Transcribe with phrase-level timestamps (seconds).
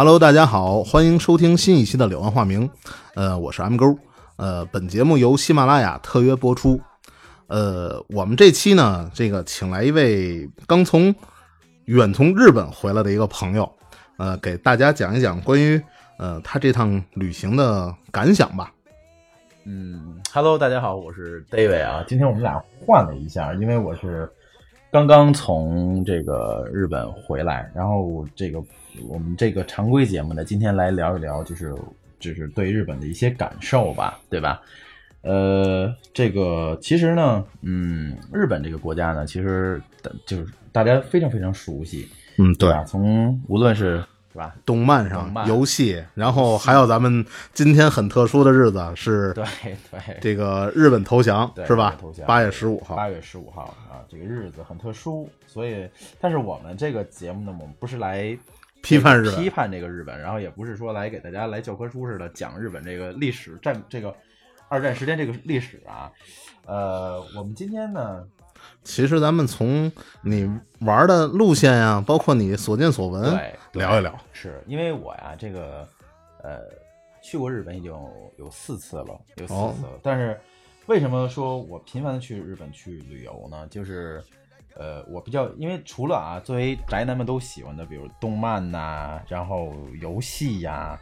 [0.00, 2.66] Hello，大家好，欢迎收听新一期的《柳暗花明》。
[3.14, 3.98] 呃，我是 M 勾。
[4.36, 6.80] 呃，本节目由喜马拉雅特约播出。
[7.48, 11.14] 呃，我们这期呢，这个请来一位刚从
[11.84, 13.70] 远从日本回来的一个朋友，
[14.16, 15.78] 呃，给大家讲一讲关于
[16.16, 18.72] 呃他这趟旅行的感想吧。
[19.66, 22.02] 嗯，Hello，大家好，我是 David 啊。
[22.08, 24.26] 今天我们俩换了一下，因为我是
[24.90, 28.62] 刚刚从这个日本回来，然后这个
[29.08, 31.74] 我们这个常规节目呢，今天来聊一聊，就是
[32.18, 34.60] 就是对日本的一些感受吧，对吧？
[35.22, 39.80] 呃，这个其实呢，嗯，日本这个国家呢，其实
[40.24, 42.08] 就是大家非常非常熟悉，
[42.38, 42.84] 嗯，对吧？
[42.84, 49.44] 从无论是是吧，动漫上、游戏，然后还有咱们今天很特殊的日子是， 对
[49.90, 51.96] 对，这个日本投降是吧？
[52.00, 55.86] 投降，八月十五号，八月十五号啊，这个日子很特殊，所以，
[56.20, 58.38] 但是我们这个节目呢，我们不是来
[58.82, 64.14] 批判日本，批判这个日本，然后也不是说来给大家来教科书似的讲日本这个历史战这个。
[64.72, 66.12] 二战时间这个历史啊，
[66.64, 68.24] 呃，我们今天呢，
[68.84, 69.90] 其实咱们从
[70.22, 70.48] 你
[70.82, 73.36] 玩的路线呀，包括你所见所闻，
[73.72, 74.16] 聊一聊。
[74.32, 75.84] 是因为我呀，这个
[76.44, 76.60] 呃，
[77.20, 77.90] 去过日本已经
[78.38, 79.98] 有四次了，有四次了。
[80.04, 80.40] 但是
[80.86, 83.66] 为什么说我频繁的去日本去旅游呢？
[83.66, 84.22] 就是
[84.76, 90.98] 呃，我比较因为除了啊，作为宅男们都喜欢的，比如动漫呐，然后游戏呀。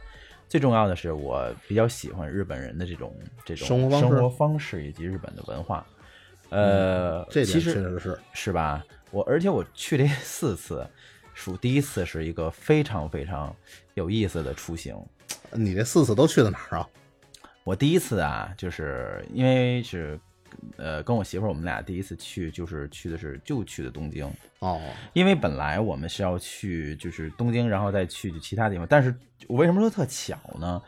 [0.48, 5.86] 最重要的是，我比较喜欢日本人的这种这种生活生活方式以及日本的文化。
[6.48, 8.82] 呃，这其实确实是是吧？
[9.10, 10.88] 我而且我去这四次，
[11.34, 13.54] 数第一次是一个非常非常
[13.92, 14.96] 有意思的出行。
[15.52, 16.88] 你这四次都去的哪儿啊？
[17.62, 20.18] 我第一次啊，就是因为是。
[20.76, 24.80] 呃，跟我媳妇儿，我们俩第一次去就是去的是就去的东京哦，
[25.12, 28.86] 因为本来我们是要去就是东京，然后再去其他地方。
[28.88, 29.14] 但是
[29.46, 30.82] 我为什么说特巧呢？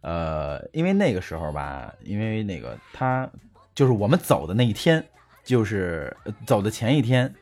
[0.00, 3.28] 呃，因为那个时候吧，因为那个他
[3.74, 5.04] 就是我们走的那一天，
[5.44, 6.14] 就是
[6.46, 7.32] 走的前一天，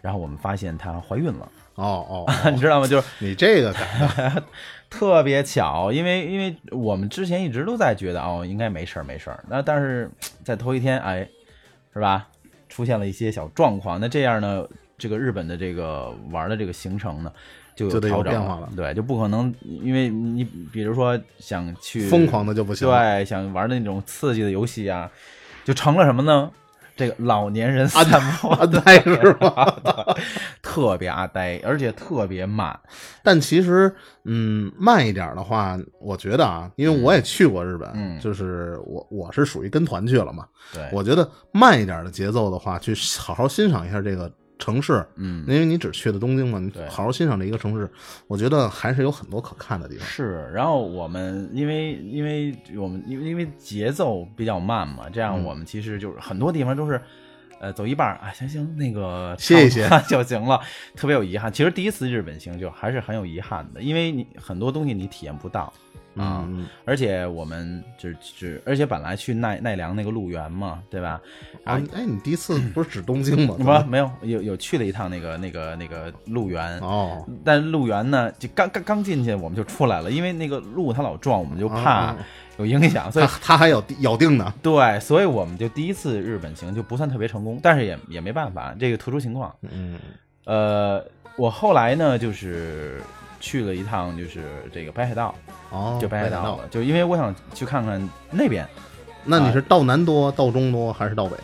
[0.00, 1.50] 然后我们发现她怀孕了。
[1.74, 2.86] 哦哦， 你知道吗？
[2.86, 3.74] 就是你这个
[4.92, 9.42] 特别巧，因为因为我们之前一直都在觉得哦，应该没事儿没事儿。
[9.48, 10.10] 那但是
[10.44, 11.26] 在头一天，哎，
[11.94, 12.28] 是吧？
[12.68, 13.98] 出现了一些小状况。
[13.98, 17.32] 那这样呢，这个日本的这个玩的这个行程呢，
[17.74, 18.68] 就有调整了。
[18.76, 25.10] 对，就不可能，因为你比如说想去疯狂的就不行，对，想玩的那种刺激的游戏啊，
[25.64, 26.50] 就成了什么呢？
[26.96, 28.04] 这个老年人散
[28.36, 30.16] 步阿呆是吧？
[30.62, 32.78] 特别阿呆，而且特别慢。
[33.22, 33.94] 但其实，
[34.24, 40.46] 嗯，慢一点的话，我觉得啊，因为我也去过日本，嗯，就是我我是属于跟团去了嘛。
[40.72, 44.30] 对，我觉得慢一点的节奏的话，去好好欣赏一下这个。
[44.62, 47.90] 城市，嗯，因为你只去的东京嘛，你好好欣赏这一个城市，
[48.28, 50.06] 我觉得还是有很多可看的地方。
[50.06, 57.02] 是，然后我们因为因为我们因为因为节奏比较慢嘛，这样我们其实就是很多地方都是，
[57.60, 60.60] 呃，走一半啊，行行，那个歇一歇就行了，
[60.94, 61.52] 特别有遗憾。
[61.52, 65.72] 其实第一次日本行就还是很有遗憾的，因为你很多东西你体验不到。
[66.16, 66.46] 啊，
[66.84, 71.20] 而且我们就就，而且本来去奈奈良那个鹿园嘛，对吧？
[71.64, 73.54] 啊，哎，你第一次 不是指东京吗？
[73.56, 77.26] 不，没有，有有去了一趟那个那个那个鹿园哦。
[77.44, 82.14] 但鹿园呢，就刚刚刚进去我们就出来了，因为那个鹿它老撞，我们就怕
[82.58, 84.52] 有影响，所以它还有咬定呢。
[84.62, 89.54] 对，所以我们就第一次日本行就不算特别成功，但是也也没办法，这个特殊情况。
[89.62, 89.98] 嗯，
[90.44, 91.02] 呃，
[91.36, 93.00] 我后来呢，就是。
[93.42, 95.34] 去了一趟，就是这个北海道，
[95.70, 98.66] 哦，就北海道了，就因为我想去看看那边。
[99.24, 101.36] 那你是到南多、到中多还是到北？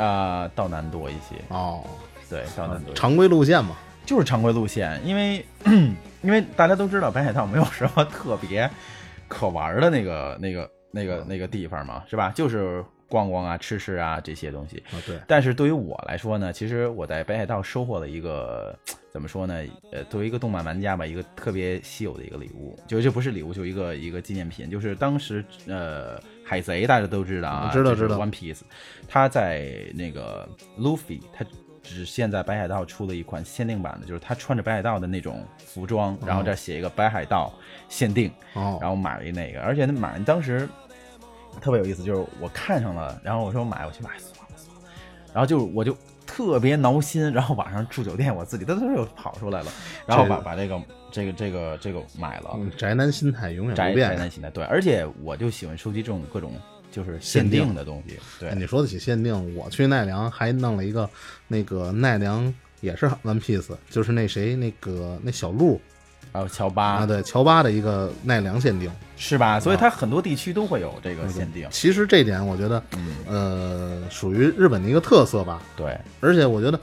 [0.00, 1.34] 啊，到南多一些。
[1.48, 1.82] 哦，
[2.28, 2.94] 对，到南多。
[2.94, 5.44] 常规路线嘛，就是常规路线，因为
[6.22, 8.70] 因为大家都知道北海道没有什么特别
[9.28, 12.32] 可玩的那个那个那个那个地方嘛，是吧？
[12.34, 14.82] 就是逛逛啊，吃吃啊这些东西。
[14.90, 15.20] 啊，对。
[15.26, 18.74] 但是对于我来说呢，其实我在北海道收获了一个。
[19.10, 19.64] 怎么说呢？
[19.90, 24.70] 呃，作为一个动漫玩家吧，一个特别稀有的一个礼物，就这不是礼物，就一个一个纪念品。
[24.70, 28.16] 就是当时，呃，海贼大家都知道啊，知道知道。
[28.16, 28.60] One Piece，
[29.08, 30.48] 他在那个
[30.78, 31.44] Luffy，他
[31.82, 37.52] 只现在北海道出了一款限定版的，就是他穿着北海道的那种服装，然后这写一个北海道
[37.88, 40.68] 限定，然后买了一那个，而且那买当时
[41.60, 44.90] 特别有意思，就是我看上了，然后我说买，我去买，算了算了，
[45.32, 45.96] 然后就我就。
[46.26, 49.72] 特别挠心，然后晚上住酒店，我自己噔噔又跑出来了，
[50.06, 50.80] 然后把把这个
[51.10, 52.56] 这个这个这个买了。
[52.78, 54.10] 宅男心态永远不变。
[54.10, 56.52] 宅男心态对，而且我就喜欢收集这种各种
[56.92, 58.16] 就是限定的东西。
[58.38, 61.10] 对，你说得起限定，我去奈良还弄了一个
[61.48, 65.80] 那个奈良也是 One Piece，就是那谁那个那小鹿
[66.32, 69.58] 还有乔巴啊，对，乔巴的一个奈良限定，是吧？
[69.58, 71.66] 所以它很多地区都会有这个限定。
[71.70, 72.82] 其实这点我觉得，
[73.26, 75.60] 呃，属于日本的一个特色吧。
[75.76, 76.78] 对，而且我觉得，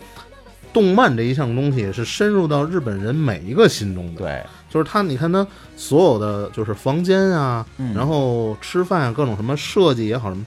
[0.74, 4.22] 动漫这一项东西是深入到日本人每一个心中的。
[4.22, 5.46] 对，就是他，你看他
[5.76, 7.66] 所有的就是房间啊，
[7.96, 10.46] 然后吃饭啊，各种什么设计也好，什么。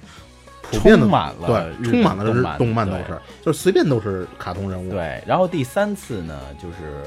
[0.73, 4.89] 充满了对，充满了动漫都是，就是随便都是卡通人物。
[4.93, 7.03] 对，然后第三次呢，就是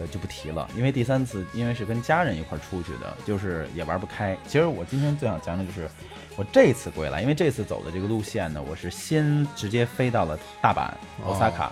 [0.00, 4.36] 呃就不提了，因为第三次因为是跟家人一块出去的，就是也玩不开。
[4.46, 5.86] 其实我今天最想讲的就是
[6.36, 10.90] 我这次归来，因为这次走的这个路线呢，我是先直接飞到了大阪、
[11.24, 11.70] 奥萨卡，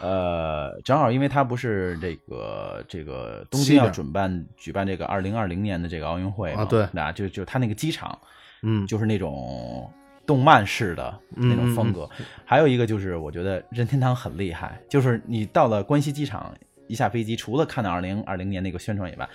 [0.00, 8.18] 呃，正好因为它不是这个这个东京要准办举办这个二零二零年的这个奥运会啊，对，那就就它那个机场，
[8.62, 9.90] 嗯，就是那种。
[10.26, 12.08] 动漫式的那种风格，
[12.46, 16.50] 还有一个就是我觉得任天堂很厉害，就是你到了关西机场
[16.86, 19.28] 一下飞机，除了看到二零二零年那个宣传以外，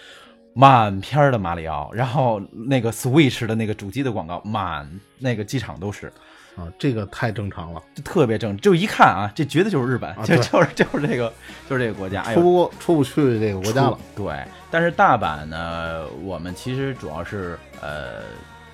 [0.54, 6.12] 满片的马里奥，然后那个 Switch 的那个主机的广告，满那个机场都是
[6.56, 11.32] 啊，这个太正常了，就特别正，就一看啊，这绝对就是日本， 就就是 就是这个
[11.70, 13.98] 就是这个国家，出不出不去这个国家了。
[14.16, 18.24] 对，但是大阪呢，我们其实主要是呃。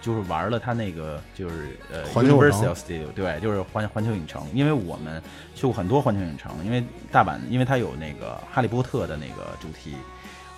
[0.05, 4.43] 就是玩了他那个，就是呃，Universal Studio，对，就是环环球影城。
[4.53, 5.19] 因为我们
[5.55, 9.95] 去过很多环球影城，因为大阪，因为它有那个哈利波特的那个主题，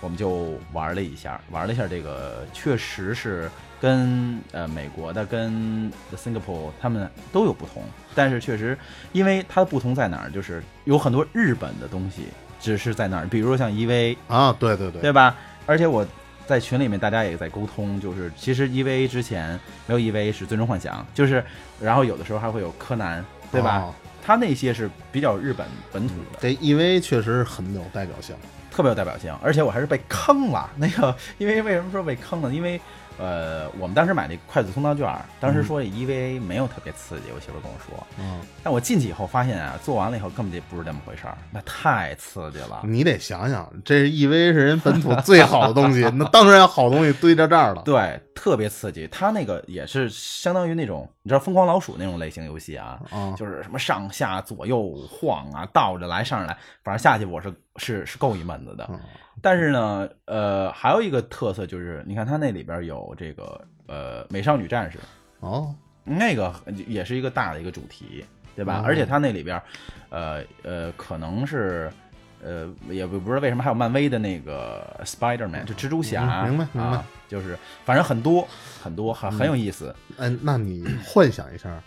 [0.02, 3.50] 我们就玩了一下，玩了一下这个，确实是
[3.80, 7.82] 跟呃美国的跟 Singapore 他们都有不同，
[8.14, 8.76] 但是确实，
[9.12, 12.24] 因为它的不同在哪儿，就是有很多日本的东西
[12.60, 15.34] 只是在那儿，比如说像 EV 啊，对对对，对吧？
[15.64, 16.06] 而且我。
[16.48, 21.44] 在群里面，大家也在沟通，就是其实 EVA 之前没有 EVA 是最终幻想，就是
[21.78, 23.22] 然后有的时候还会有柯南，
[23.52, 23.94] 对吧？
[24.24, 26.38] 他那些是比较日本本土的。
[26.40, 28.34] 这 EVA 确实很有代表性，
[28.70, 30.70] 特别有代表性，而且我还是被坑了。
[30.76, 32.50] 那个，因为为什么说被坑了？
[32.50, 32.80] 因为
[33.18, 42.82] 呃，我们当时买那快速通道券，当时说 EVA 没有特别刺激，我媳妇跟我说，嗯，但我进去以后发现啊，做完了以后根本就不是这么回事儿，那太刺激了。
[42.84, 47.82] 你得想想，这 EVA 是人本土最好的东西， 那当然好东西堆在这儿了。
[47.84, 49.08] 对，特别刺激。
[49.08, 53.02] 它那个也是相当于那种，你知道疯狂老鼠那种类型游戏啊，
[53.36, 58.88] 就是什么上下左右晃啊，倒着来上着来，反正下去我是是是够一闷子的。
[59.42, 65.00] 但是呢，呃，还有一个特色就是，你看它那里边有这个呃美少女战士
[65.40, 65.74] 哦，
[66.04, 66.54] 那个
[66.86, 68.24] 也是一个大的一个主题，
[68.54, 68.82] 对吧？
[68.84, 69.60] 而且它那里边，
[70.10, 71.90] 呃呃，可能是
[72.42, 78.46] 呃也不不知道为什么还有漫威的那个 Spider Man，就蜘蛛侠，明白明白，就是反正很多
[78.82, 79.94] 很多很很有意思。
[80.16, 81.82] 嗯，那你幻想一下，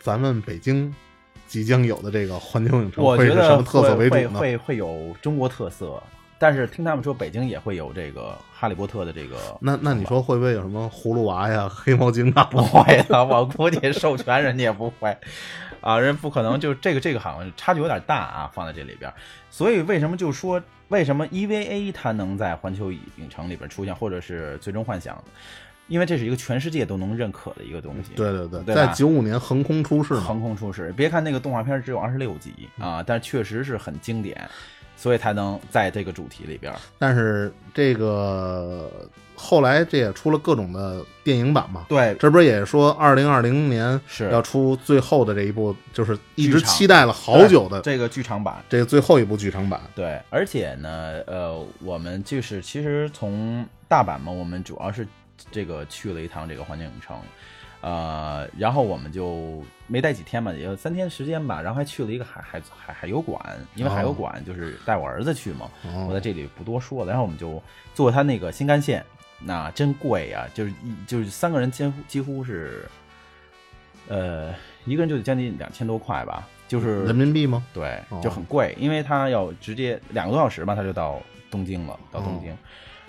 [0.00, 0.94] 咱们北京
[1.46, 4.38] 即将有的这个环球影城会是什么特色为主呢？
[4.38, 6.02] 会会有中国特色。
[6.38, 8.20] 但是听他们说，北京也会有这个
[8.52, 9.36] 《哈利波特》的这个。
[9.60, 12.48] 那那你说会不会有什么葫芦娃呀、 黑猫警长？
[12.50, 15.16] 不会的，我估计授权人家也不会
[15.80, 19.12] 啊，人不可能就这个这个好像差距有点大啊，放在这里边。
[19.50, 25.22] 所以为什么就说为什么 EVA 它能在环球影城里边出现，或者是最终幻想？
[25.88, 28.12] 因为这是一个全世界都能认可的一个东西。
[28.16, 30.92] 对对对，在九五年横空出世，横空出世。
[30.96, 34.50] 别看那个动画片只有二十六集啊，但确实是很经典。
[34.96, 38.90] 所以才能在这个主题里边，但是这个
[39.34, 41.84] 后来这也出了各种的电影版嘛？
[41.88, 49.80] 对，这不是也说二零二零年是要出最后的这一部，就是一直期待了好久的这个剧场版，这个最后一部剧场版。
[49.94, 55.06] 对，而且呢，呃，我们就是其实从大阪嘛，我们主要是
[55.50, 57.16] 这个去了一趟这个环球影城。
[57.80, 61.60] 呃，然后我们就没待几天嘛，也就三天时间吧。
[61.60, 63.40] 然后还去了一个海海海海游馆，
[63.74, 65.70] 因为海游馆就是带我儿子去嘛。
[66.08, 67.10] 我在这里不多说了。
[67.10, 67.62] 然后我们就
[67.94, 69.04] 坐他那个新干线，
[69.38, 72.88] 那真贵呀，就是一就是三个人几乎几乎是，
[74.08, 74.54] 呃，
[74.84, 77.64] 一个人就得将近两千多块吧，就是人民币吗？
[77.72, 82.56] 对，就很贵，因为他要直接两个多小时吧，他就到东京了，到东京。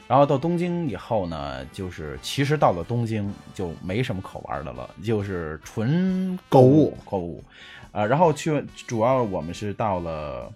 [0.08, 7.44] 然后到东京以后呢，就是其实到了东京就没什么可玩的了，就是纯购物购物，
[7.92, 10.50] 呃，然后去主要我们是到了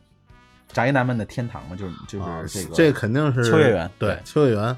[0.69, 4.77] 宅男们的天堂嘛，就是就是这个这肯定是秋叶原对秋叶原，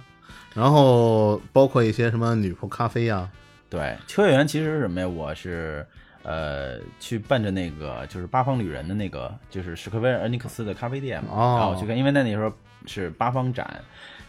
[0.55, 3.29] 然后包括一些什么女仆咖啡呀，
[3.69, 5.07] 对秋叶原其实是什么呀？
[5.07, 5.85] 我是
[6.23, 12.51] 呃去奔着那个就是八方旅人的那个就是史克威尔恩尼克斯的咖啡店嘛，然后去看，因为那那时候
[12.87, 13.79] 是八方展。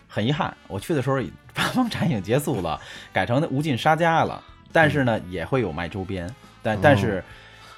[0.08, 1.18] 很遗憾，我去的时候
[1.54, 2.80] 八方展已经结束了，
[3.12, 4.42] 改成无尽沙家了。
[4.72, 6.28] 但是呢，也会有卖周边，
[6.62, 7.22] 但但是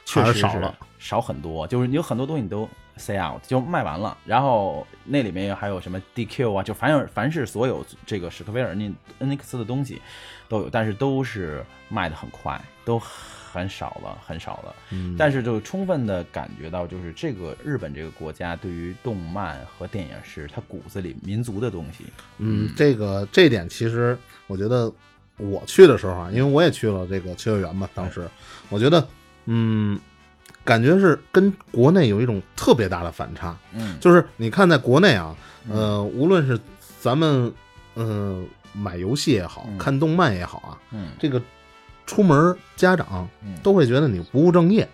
[0.07, 1.67] 确实少了，少很多。
[1.67, 2.67] 就是有很多东西你都
[2.97, 8.91] say out 就卖完了，然后那里面还有什么 DQ 啊，就凡有凡是所有这个史克威尔那
[9.21, 10.01] NX 的东西
[10.49, 12.99] 都有，但是都是卖的很快，都
[13.57, 14.75] 很少了，很少了。
[14.91, 22.05] 嗯，但是就充分的感觉到，就是这个日本这个国家对于动漫和电影是它骨子里民族的东西。
[22.37, 24.93] 嗯，这个这点其实我觉得
[25.39, 28.29] 我去的时候啊，因为我也去了这个秋叶原嘛，当时
[28.69, 29.09] 我觉得
[29.47, 29.99] 嗯。
[30.63, 35.37] 感觉是跟国内有一种特别大的反差，嗯，就是你看在国内啊，
[35.71, 36.59] 呃，无论是
[37.01, 37.53] 咱们
[37.95, 41.41] 嗯买游戏也好看动漫也好啊，嗯，这个
[42.07, 43.29] 出门家长
[43.63, 44.89] 都会觉得你不务正业，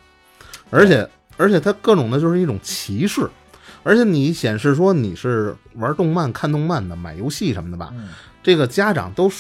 [0.71, 3.29] 而且而且他各种的就是一种歧视，
[3.83, 7.93] 而且你显示说你是玩动漫看动漫的买游戏什么的吧，
[8.43, 9.31] 这个家长都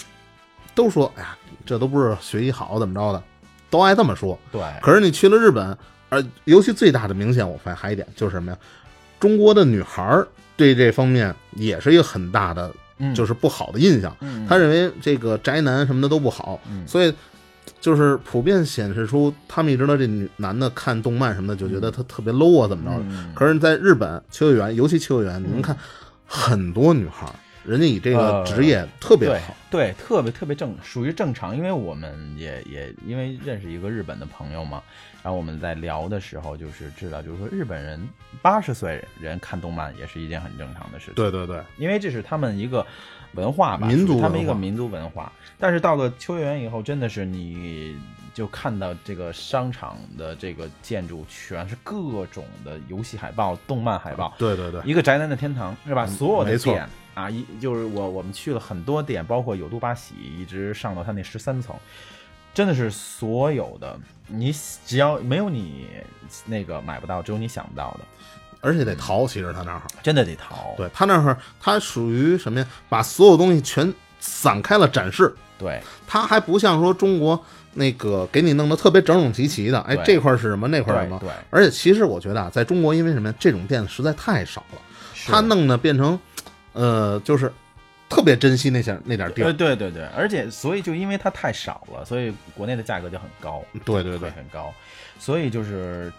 [0.74, 1.36] 都说，哎呀，
[1.66, 3.22] 这都不是学习好怎么着的，
[3.70, 5.76] 都爱这么说，对，可是你去了日本。
[6.08, 8.58] 而尤其最大的明显，我发现还一点就是什么呀？
[9.18, 10.22] 中国的女孩
[10.58, 12.70] 对这方面也是一个很大的，
[13.14, 14.14] 就是不好的印象。
[14.46, 17.14] 他认为这个宅男什么的都不好，所以
[17.80, 23.04] 就是普遍显示出他们一直道这女男的看动漫什么的就觉得他特别 low 啊，怎么着的？
[23.34, 25.76] 可是，在日本秋叶原，尤其秋叶原，你们看
[26.26, 27.26] 很多女孩。
[27.64, 31.56] 人家以这个职业特别好，对，特别特别正，属于正常。
[31.56, 34.82] 因为我们也也因为认识一个日本的朋友嘛，
[35.22, 38.00] 然后我们在聊的时候，就是知道，就是说日本人
[38.42, 41.14] 八十岁人看动漫也是一件很正常的事情。
[41.14, 42.84] 对对对，因为这是他们一个
[43.34, 45.32] 文化吧，民族他们一个民族文化。
[45.58, 47.98] 但是到了秋叶原以后，真的是你
[48.34, 54.34] 就看到这个商场的这个建筑全是各种的游戏海报、动漫海报。
[54.38, 56.06] 对对对，一个宅男的天堂是吧？
[56.06, 56.88] 所有的店。
[57.14, 61.76] 啊，一就是我我们去了很多店，包括有都八喜，一直上到他那十三层，
[62.54, 64.50] 真的是所有的你
[64.86, 65.88] 只要没有你
[66.46, 68.00] 那个买不到，只有你想不到的，
[68.62, 70.72] 而且得淘，其实他那儿真的得淘。
[70.78, 72.66] 对他那儿，他属于什么呀？
[72.88, 75.34] 把所有东西全散开了展示。
[75.58, 77.38] 对，他还不像说中国
[77.74, 81.18] 那个给你弄得特别整整齐齐的，哎，这块是什么，那块什么。
[81.20, 83.34] 对，而且其实我觉得啊，在中国，因为什么呀？
[83.38, 84.80] 这种店实在太少了，
[85.26, 86.18] 他弄的变成。
[86.74, 87.52] 呃，就是
[88.08, 94.72] 特别珍惜那些那点地儿，对对对，而且所以就因为它太少了，所以国内的价格就很高，对对对，很高，
[95.18, 96.10] 所以就是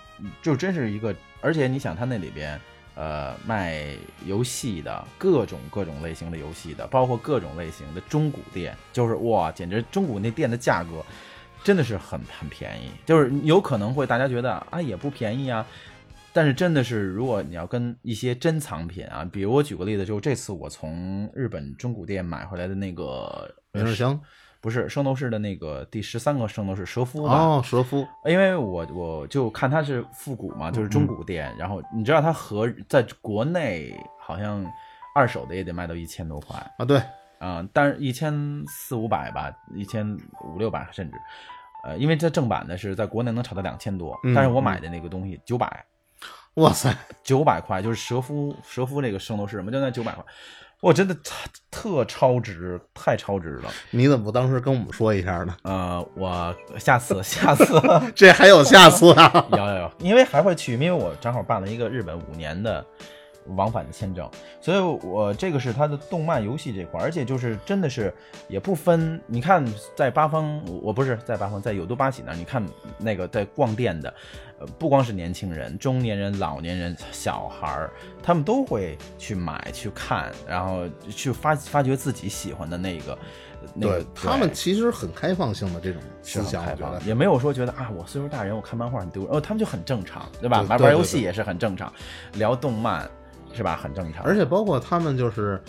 [0.42, 2.60] 就真是一个，而且你想它那里边
[2.96, 11.04] 呃卖游戏的各种各种类型的游戏的，包括各种类型的中古店，就是哇，简直中古那店的价格
[11.64, 15.66] 真的是很很便宜，就是有可能会大家觉得啊也不便宜啊。
[16.36, 24.20] 但是真的是，如果你要跟一些珍藏品啊，比如我举个例子，就这次我从日本中古店买回来的那个明日香，
[24.64, 34.66] 不是圣斗士的那个第十三个圣斗士蛇夫哦，蛇夫，因为我我就看它是复古嘛，就是中古店，然后你知道它和在国内好像
[35.14, 37.04] 二手的也得卖到一千多块啊，对，
[37.40, 38.34] 啊，但是一千
[38.66, 41.18] 四五百吧，一千五六百甚至，
[41.84, 45.86] 呃，因为这正版的是在国内能炒到两千多，但是我买的那个东西九百。
[46.56, 50.24] 哇塞，九百块就是蛇夫，蛇夫这个圣斗士什么就那九百块，
[50.84, 51.16] 哇，真的
[51.72, 53.72] 特超值，太超值了！
[53.92, 55.56] 你怎么不当时跟我们说一下呢？
[55.64, 57.66] 呃，我下次，下次，
[58.14, 59.48] 这还有下次啊？
[59.52, 62.86] 有有有，因为还会去，因为我正好办了一个日本五年的。
[63.56, 64.30] 往返的签证，
[64.62, 68.14] 所以我这个是它的动漫游戏这块，而且就是真的是
[68.48, 69.20] 也不分。
[69.28, 72.66] 你看在八方，我不是在八方，在有都八喜那儿，你看
[72.98, 74.14] 那个在逛店的，
[74.60, 83.18] 呃，不光是年轻人、中年人、老年人、小孩儿，他们都会去买、去看，然后去发发掘自己喜欢的那个。
[83.80, 90.62] 对他们其实很开放性的这种思想，开放，也没有说觉得啊，我岁数大人我看漫画很丢，哦，他们就很正常，对吧？
[90.64, 91.92] 玩玩游戏也是很正常，
[92.34, 93.10] 聊动漫。
[93.54, 93.80] 是吧？
[93.82, 95.62] 很正常，而且包括他们就是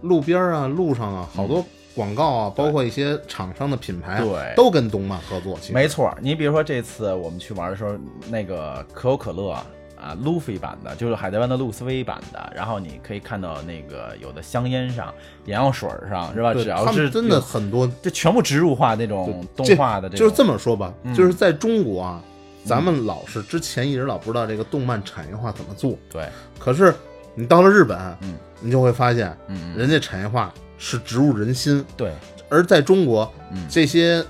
[0.00, 5.58] 路边啊、路上啊，好多广告啊，包括一些厂商的品牌，对，都跟动漫合作。
[5.72, 7.92] 没错，你比如说这次我们去玩的时候，
[8.30, 9.66] 那个可口可乐啊，
[10.00, 15.12] 啊路飞版的，就是海贼王的路斯威版的，然后你可以看到那个有的香烟上、
[15.44, 16.54] 眼药水上，是吧？
[16.54, 22.22] 只要是真的很多，就全部植入化那种动画的，就是这么说吧，就是在中国啊，
[22.64, 26.26] 咱们老是之前一直老不知道这个动漫产业化怎么做，对，
[26.58, 26.94] 可是。
[27.34, 32.12] 你到了日本，嗯，你就会发现，嗯，人家产业化是植入人心，对。
[32.48, 34.22] 而在中国，嗯，这些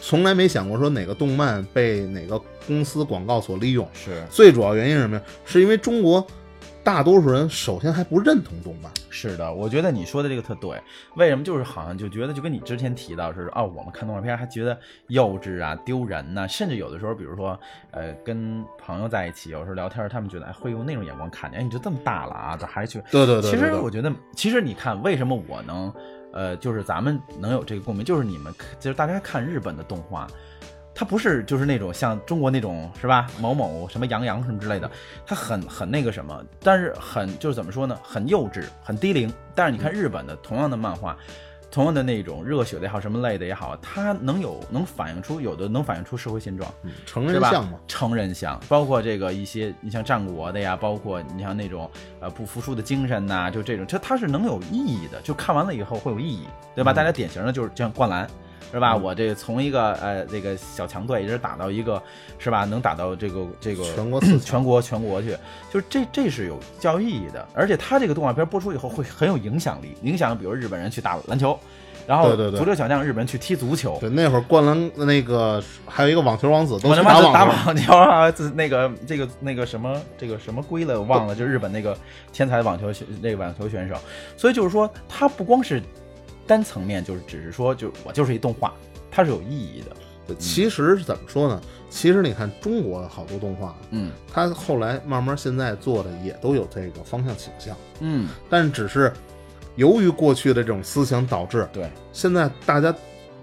[0.00, 4.22] 从来没想过说哪个动漫被哪个公司广告所利用，是。
[4.30, 5.22] 最主要原因是什么呀？
[5.44, 6.24] 是因为中国
[6.88, 8.90] 大多数人首先还不认同动漫。
[9.10, 10.80] 是的，我觉得你说的这个特对。
[11.16, 11.44] 为什么？
[11.44, 14.78] 就是好像就觉得就跟你之前提到是哦，我们看动画片还觉得
[15.08, 23.02] 幼稚啊、丢人呐，甚至有的时候，比如说呃，跟朋友在一起，有时候聊天，他们觉得会用那种眼光看你，哎，你就这么大了啊，咋还去？
[23.10, 23.50] 对对对。
[23.50, 25.92] 其实我觉得，其实你看，为什么我能
[26.32, 30.26] 呃，就是咱们能有这个共鸣，就是你们就是大家看日本的动画。
[30.98, 33.28] 它不是就是那种像中国那种是吧？
[33.40, 34.90] 某某什么杨洋什么之类的，
[35.24, 37.96] 它很很那个什么，但是很就是怎么说呢？
[38.02, 39.32] 很幼稚，很低龄。
[39.54, 41.16] 但是你看日本的同样的漫画，
[41.70, 46.68] 同样的那种热血的也好，什么类的也好，它能有能反映出有的能反映出社会现状，
[47.06, 47.78] 成人像嘛？
[47.86, 51.88] 成人像，包括这个一些你像战国的呀，包括你像那种
[52.18, 56.92] 呃不服输的精神呐，就这种，这它是能有意义的，就看完了以后会有意义，对吧？
[56.92, 58.28] 大家典型的就是像灌篮。
[58.70, 58.94] 是吧？
[58.94, 62.02] 我这从一个呃这个小强队一直打到一个，
[62.38, 62.64] 是吧？
[62.64, 65.36] 能打到这个这个全国 全国全国去，
[65.72, 67.46] 就是这这是有教育意义的。
[67.54, 71.58] 而且他这个动画片播出以后会很有影响力，影响比如日本人去打篮球，
[72.06, 73.96] 然后足球小将日本人去踢足球。
[74.00, 81.96] 对，那会儿灌篮那个还有一个网球王子都打打网球啊，那个这个那个什么这个什么龟了我忘了，就日本那个
[82.32, 83.94] 天才网球那个网球选手。
[84.36, 85.82] 所以就是说，他不光是。
[86.48, 88.72] 单层面就是只是说，就我就是一动画，
[89.10, 89.94] 它是有意义的。
[90.38, 91.58] 其实怎么说呢？
[91.88, 99.10] 其实你看中国的好多动画，嗯，它后来慢慢现在做的也都有这个方向倾向，嗯，但只是
[99.76, 102.94] 由于过去的这种思想导致，对，现在大家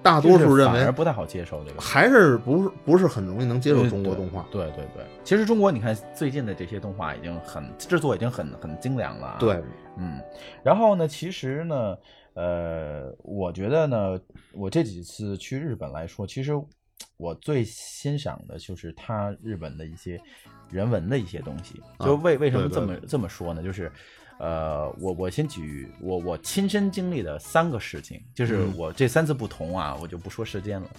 [0.04, 4.46] 大多数认为不太好接受这个，还是不是不是很容易能接受中国动画？
[4.52, 9.60] 对对对，其实中国你看最近的这些动画已经很制作已经很很精良了，对，
[9.98, 10.22] 嗯，
[10.62, 11.98] 然后呢，其实呢。
[12.36, 14.20] 呃，我觉得呢，
[14.52, 16.52] 我这几次去日本来说，其实
[17.16, 20.20] 我最欣赏的就是他日本的一些
[20.70, 21.82] 人文的一些东西。
[22.02, 23.64] 就为为什么这么这么说呢？
[23.64, 23.90] 就是，
[24.38, 30.90] 呃，我我先举我我亲身经历的三个事情，就是我这三次不同啊，我就不说时间了。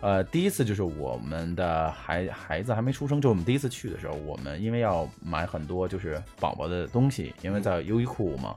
[0.00, 8.54] 呃，第一次就是我们的孩孩子还没出生，就我们第一次去的时候，我们因为要买很多就是宝宝的东西，因为在优衣库嘛。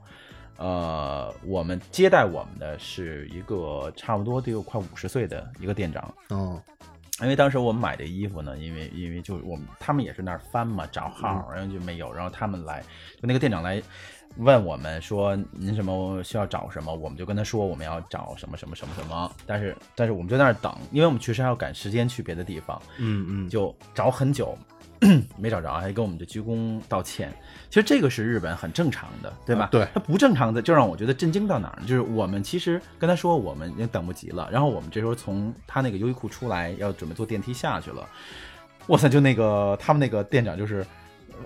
[0.62, 6.14] 呃，我们接待我们的是一个差不多得有快五十岁的一个店长。
[6.30, 6.62] 嗯，
[7.20, 12.80] 因为当时我们买的衣服呢，因为因为就是我们他们也是那儿翻嘛，找号，然后就没有，然后他们来，
[13.20, 13.82] 就那个店长来
[14.38, 22.80] 问我们说您什么需要找什么，我们就跟他说我们要找什么什么什么什么，但是但是我们就在那儿等，因为我们确实还要赶时间去别的地方。
[23.00, 24.56] 嗯嗯，就找很久。
[25.36, 27.34] 没找着，还跟我们的鞠躬道歉。
[27.70, 29.68] 其实这个是日本很正常的，对吧？
[29.72, 31.88] 对，他不正常的就让我觉得震惊到哪儿呢？
[31.88, 38.08] 就是我们其实跟他说我们已经等不及了，然后我们这时候从他那个优衣库出来，要准备坐电梯下去了。
[38.88, 40.86] 哇塞，就那个他们那个店长就是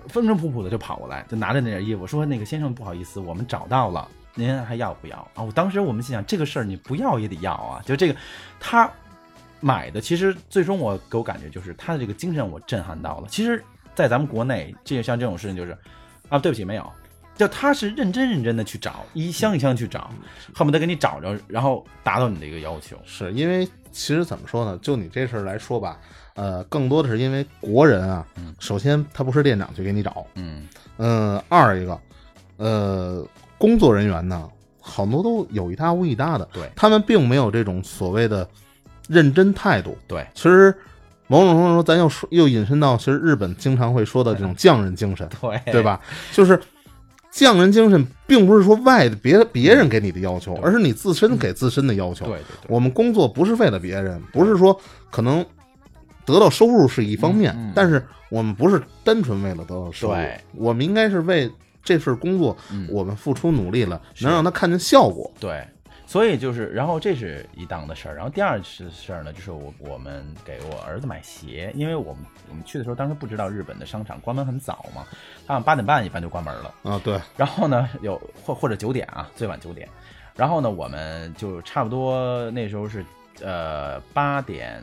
[0.08, 8.16] 风尘仆仆的就跑过来，就拿着那件衣服说：“那个先生不好意思，我们找到了，您还要不要啊？”我当时我们心想，这个事儿你不要也得要啊，就这个
[8.60, 8.90] 他。
[9.66, 13.26] 买的其实最终我给我感觉就是他的这个精神我震撼到了。
[13.28, 13.60] 其实，
[13.96, 15.76] 在咱们国内，这像这种事情就是，
[16.28, 16.88] 啊，对不起，没有，
[17.34, 20.08] 就他是认真认真的去找，一箱一箱去找，
[20.54, 22.96] 恨不得给你找着，然后达到你的一个要求。
[23.04, 24.78] 是因为其实怎么说呢？
[24.80, 25.98] 就你这事儿来说吧，
[26.36, 28.24] 呃，更多的是因为国人啊，
[28.60, 32.00] 首先他不是店长去给你找，嗯嗯，二一个，
[32.58, 33.26] 呃，
[33.58, 34.48] 工作人员呢，
[34.80, 38.48] 好多都有一搭无一搭的，对他们并没有这种所谓的。
[39.08, 40.74] 认真态度，对，其实
[41.28, 46.00] 某种程度说，咱又说又引申到，其实日本经常会说的这种匠人精神，对，对吧？
[46.32, 46.58] 就是
[47.30, 52.24] 匠人精神，并不是说外的别别人给你的要求，而是你自身给自身的要求。
[52.26, 54.78] 对对对，我们工作不是为了别人，不是说
[55.10, 55.44] 可能
[56.24, 60.16] 得到收入是一方面，但是我们不是单纯为了得到收入，
[60.54, 61.50] 我们应该是为
[61.82, 62.56] 这份工作，
[62.88, 65.32] 我们付出努力了，能让他看见效果。
[65.38, 65.66] 对。
[66.06, 75.04] 所以就是，然后这是一档的事儿，然后第二是事儿呢，就是我我们给我儿子买鞋，因为我们我们去的时候，当时不知道日本的商场关门很早嘛，
[75.46, 77.20] 好像八点半一般就关门了啊，对。
[77.36, 79.88] 然后呢，有或或者九点啊，最晚九点。
[80.36, 83.04] 然后呢，我们就差不多那时候是
[83.42, 84.80] 呃八点，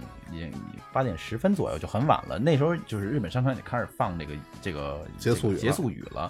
[0.92, 2.38] 八点十分左右就很晚了。
[2.38, 6.30] 那时候就是日本商场也开始放这个这个结束结束语了。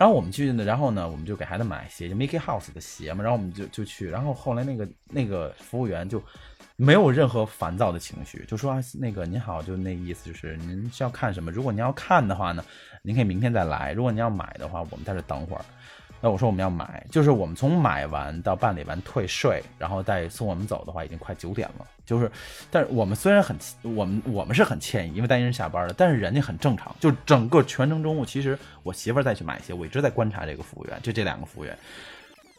[0.00, 3.22] 然后我们去呢，然后呢，我们就给孩子买鞋，就 Mickey House 的鞋嘛。
[3.22, 6.22] 然后我们就就去，然后后来那个那个服务员就
[6.76, 11.52] 没有任何烦躁的情绪，就说那个您好，就那意思就是您需要看什么？
[11.52, 12.64] 如果您要看的话呢，
[13.02, 15.62] 您可以明天再来；如果您要买的话，我们在这等会儿。
[16.20, 21.86] 那我说我们要买，就是我们从买完到办理完退税，然后再送我们走的话，已经快九点了。
[22.04, 22.30] 就是，
[22.70, 26.94] 但是我们虽然很，我们我们是很歉意，因为担心人下班了，但是人家很正常。
[27.00, 31.78] 就整个全程中，午，其实我媳妇儿再去买鞋，我一直在观察这个服务员，就这两个服务员，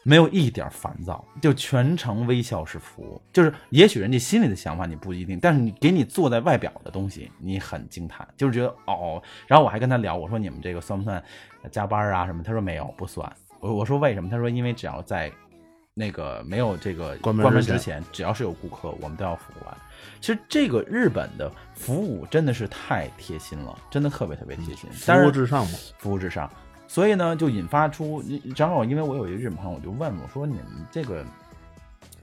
[0.02, 3.20] 没有一点烦躁，就全程微笑式服务。
[3.32, 9.22] 就是也许人家心里的想法你不一定，但是你给你做在外表的东西，你很惊叹，就是觉得哦。
[9.46, 11.22] 然后我还跟他聊，我说你们这个算不算
[11.70, 12.42] 加班啊什么？
[12.42, 13.30] 他说没有，不算。
[13.62, 14.28] 我我说为什么？
[14.28, 15.30] 他说因为只要在，
[15.94, 19.76] 那个没有这个关门之前，只要是有顾客，我们都要服务完。
[20.20, 24.90] 其实这个日本的服务真的是太贴心了，真的特别特别贴心。
[24.90, 26.50] 服务至上嘛，服务至上。
[26.88, 28.20] 所以呢，就引发出
[28.56, 31.24] 正好，因为我有一个日本朋友，我就问我说：“你们这个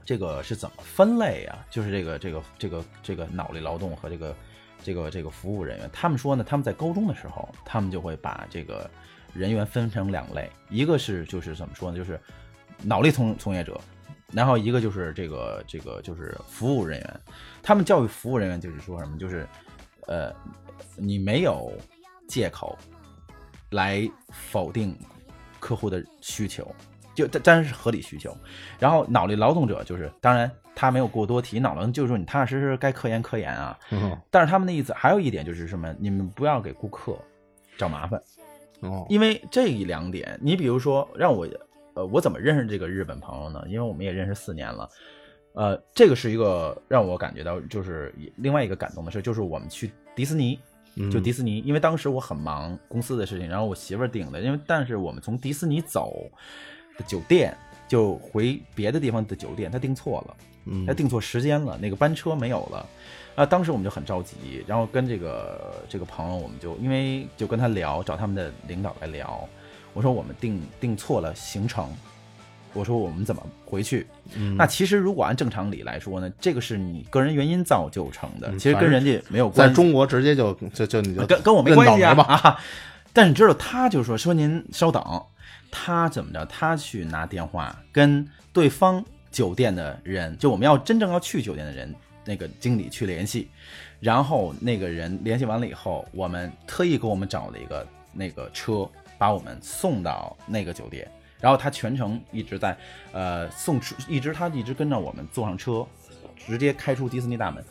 [0.04, 1.58] 这个是怎么分类啊？
[1.70, 4.36] 就是这个这个这个这个脑力劳动和这个
[4.84, 8.92] 这个这个服务人员。”他们说呢，他们在高中的时候，他们就会把这个。
[9.34, 12.20] 人员分成两类，一个是就是怎么说呢，就是
[12.84, 13.80] 脑力从从业者，
[14.32, 17.20] 然后一个就是这个这个就是服务人员。
[17.62, 19.48] 他们教育服务人员就是说什么，就是
[20.08, 20.34] 呃，
[20.96, 21.72] 你没有
[22.28, 22.78] 借口
[23.72, 24.98] 来否定
[25.60, 26.74] 客户的需求，
[27.14, 28.36] 就当然是合理需求。
[28.80, 33.78] 然后脑力劳动者就是，当然他没有过多提脑力，就是说你踏踏实实该科研科研啊。
[34.32, 37.18] 但是他们的意思还有一点就是什么，你们不要给顾客
[37.78, 38.22] 找麻烦。
[38.82, 41.48] 哦，因为这一两点，你比如说让我，
[41.96, 43.64] 呃，我怎么认识这个日本朋友呢？
[43.68, 44.90] 因为我们也认识四年了，
[45.54, 50.60] 呃，这个是一个让我感觉到就是另外一个感动的事，就是我们去迪士尼，
[51.12, 56.30] 就迪士尼，因为当时我很忙公司的事情，然后我媳妇儿订的，因为但是我们从迪士尼走
[56.98, 57.58] 的酒店
[57.90, 60.36] 就回别的地方的酒店，他订错了，
[60.88, 62.86] 他订错时间了，那个班车没有了。
[63.36, 69.48] 啊，当时我们就很着急，然后跟这个这个朋友，我们就因为就跟他聊，找他们的领导来聊。
[69.94, 71.90] 我说我们订订错了行程，
[72.74, 74.06] 我说我们怎么回去？
[74.56, 79.74] 那其实如果按正常理来说呢，这个是你个人原因造就成的，其实跟人家没有关系。
[79.74, 82.60] 在中国直接就就就你就跟跟我没关系啊。
[83.14, 85.02] 但是你知道，他就说说您稍等，
[85.72, 86.46] 他怎么着？
[86.46, 91.94] 他去拿电话跟对方酒店的人，就我们要真正要去酒店的人。
[92.26, 93.50] 那个经理去联系，
[94.00, 101.10] 然后那个人联系完了以后，我们特意给我们找了一个那个车，把我们送到那个酒店。
[101.40, 102.78] 然后他全程一直在，
[103.14, 105.84] 呃，送出，一直他一直跟着我们坐上车，
[106.38, 107.64] 直接开出迪士尼大门。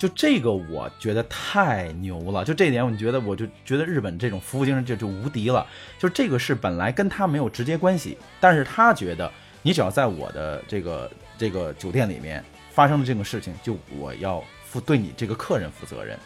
[0.00, 5.64] 就这个我觉得太牛了，就这点我觉得我就觉得日本这种服务精神就就无敌了。
[5.98, 9.30] 就这个是本来跟他没有直接关系，但是他觉得
[9.62, 12.42] 你只要在我的这个这个酒店里面。
[12.72, 16.16] 发生的这种事情，就我要负对你这个客人负责任，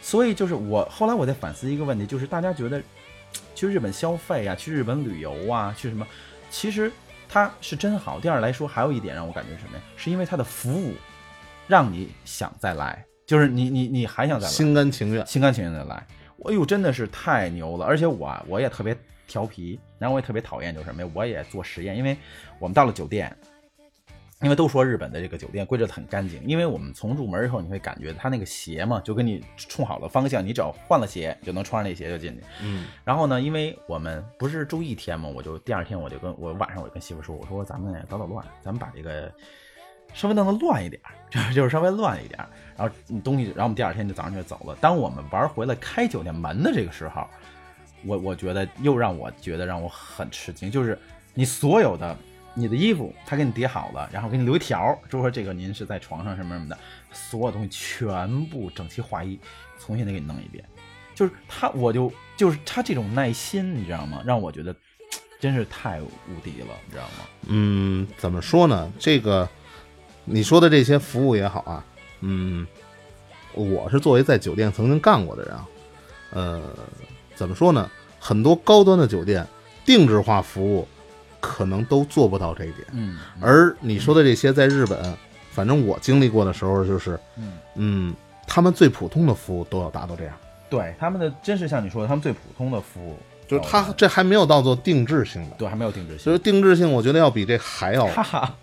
[0.00, 2.82] 所以就是我后来我在反思一个问题，就是大家觉得
[3.54, 6.04] 去日本消费啊，去日本旅游啊，去什么，
[6.50, 6.90] 其实
[7.28, 8.18] 它是真好。
[8.18, 9.82] 第二来说，还有一点让我感觉什么呀？
[9.94, 10.94] 是因为它的服务
[11.68, 15.96] 让你想再来，就是你你你还想再来，心甘情愿，心甘情愿的来。
[16.44, 17.86] 哎呦，真的是太牛了！
[17.86, 21.08] 而且我我也特别调皮，然后我也特别讨厌就是什么呀？
[21.14, 22.16] 我也做实验，因为
[22.58, 23.34] 我们到了酒店。
[24.40, 32.42] 因为都说日本的这个酒店归置的很干净，因为我们从入门以后，你会感觉它那个鞋嘛，就跟你冲好了方向，你只要换了鞋就能穿上那鞋就进去。
[32.60, 39.32] 嗯，然后呢，因为我们不是住一天嘛，我就第二天我就跟我晚上我就跟媳妇说，我说咱们捣捣乱，咱们把这个
[40.12, 42.38] 稍微弄得乱一点，就就是稍微乱一点，
[42.76, 44.76] 然后东西，然后我们第二天就早上就走了。
[44.80, 47.26] 当我们玩回来开酒店门的这个时候，
[48.04, 50.98] 我我觉得又让我觉得让我很吃惊，就是
[51.34, 52.16] 你所有的。
[52.54, 56.78] 你的衣服他给你叠好了，然后给你留一条，就说这个您是在床上什么什么的，
[57.10, 59.40] 所有东西全部整齐划一，
[59.78, 60.62] 重新得给你弄一遍。
[61.14, 64.22] 就是他，我就就是他这种耐心，你知道吗？
[64.22, 64.76] 让我觉得
[65.40, 67.24] 真是太无敌了，你知道吗？
[67.46, 68.92] 嗯，怎么说呢？
[68.98, 69.48] 这个
[70.24, 71.84] 你说的这些服务也好啊，
[72.20, 72.66] 嗯，
[73.54, 75.68] 我是作为在酒店曾经干过的人啊，
[76.30, 76.62] 呃，
[77.34, 77.90] 怎么说呢？
[78.18, 79.46] 很多高端的酒店
[79.84, 80.86] 定制化服务。
[81.44, 85.12] 可能都做不到这一点，嗯，而你说的这些，在日本，
[85.50, 88.14] 反正我经历过的时候，就是，嗯嗯，
[88.46, 90.36] 他们最普通的服务都要达到这样，
[90.70, 93.16] 对，他们的真是像你说的，他们最普通的服务。
[93.58, 96.18] 就是它这还没有到做定制性的，对，还没有定制性。
[96.20, 98.06] 所以定制性，我觉得要比这还要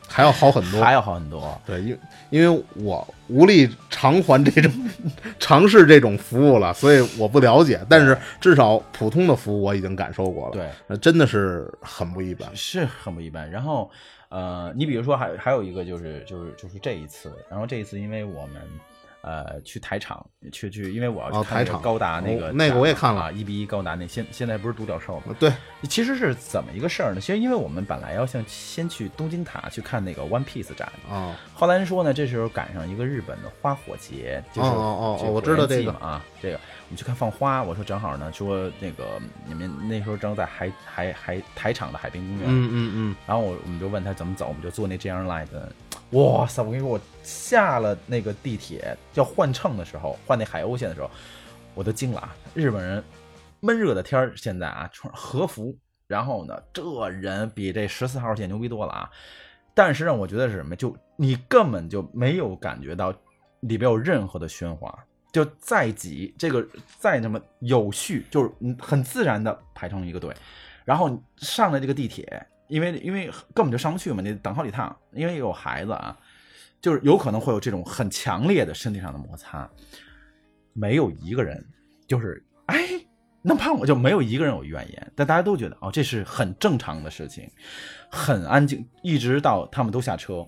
[0.07, 1.59] 还要好很多，还要好很多。
[1.65, 1.99] 对，因
[2.29, 4.71] 因为我无力偿还这种
[5.39, 7.79] 尝试这种服务了，所以我不了解。
[7.87, 13.49] 但是至少普通的服务我已经感受过了，对，那真的是很不一般，是很不一般。
[13.49, 13.89] 然后，
[14.29, 18.61] 呃，你比如说还还有一个就是就是就是这一次，然后这一次因为我们
[19.21, 21.81] 呃，去台场，去去，因为我要去台场。
[21.81, 23.23] 高达那个那个我也看了。
[23.23, 25.35] 啊，一比一高达那现现在不是独角兽吗？
[25.39, 25.51] 对，
[25.83, 27.19] 其实是怎么一个事儿呢？
[27.19, 30.91] 其实因为我们本来要像先去东京塔去看那个 One Piece 展。
[31.09, 35.91] 啊，后来人说呢，这时候赶上一个日本的花火节，就是哦哦哦，我知道这个。
[35.93, 45.71] 啊，这个我们去看放花，我说正好呢，说那个你们那时候正在海海海台场的海滨公园，嗯嗯嗯，然后我我们就问他怎么走，我们就坐那 JR Line 的。
[46.13, 46.63] 哇塞！
[46.63, 51.11] 我跟你说，我下了那个地铁要换乘的时候，换那海鸥线的时候，
[51.75, 52.35] 我都惊了啊！
[52.55, 53.03] 日本人
[53.59, 59.09] 闷热的天儿，现在啊穿和服，然后呢，这人比这十四号线牛逼多了啊！
[59.75, 60.75] 但是让我觉得是什么？
[60.75, 63.13] 就你根本就没有感觉到
[63.59, 64.91] 里边有任何的喧哗，
[65.31, 70.33] 就再挤，这个再那么有序，就是嗯很自然的排成一个队，
[70.85, 72.45] 然后上了这个地铁。
[72.67, 74.95] 因为因为根本就上不去嘛，你等好几趟。
[75.11, 76.15] 因为有孩子啊，
[76.79, 79.67] 就是有可能会有这种很强烈的身体上的摩擦。
[80.73, 81.65] 没有一个人
[82.07, 82.77] 就是哎，
[83.41, 87.49] 那怕我就没有一个人有怨言，但大家都觉得哦，这是很正常的事情，
[88.11, 90.47] 很安静，一直到他们都下车，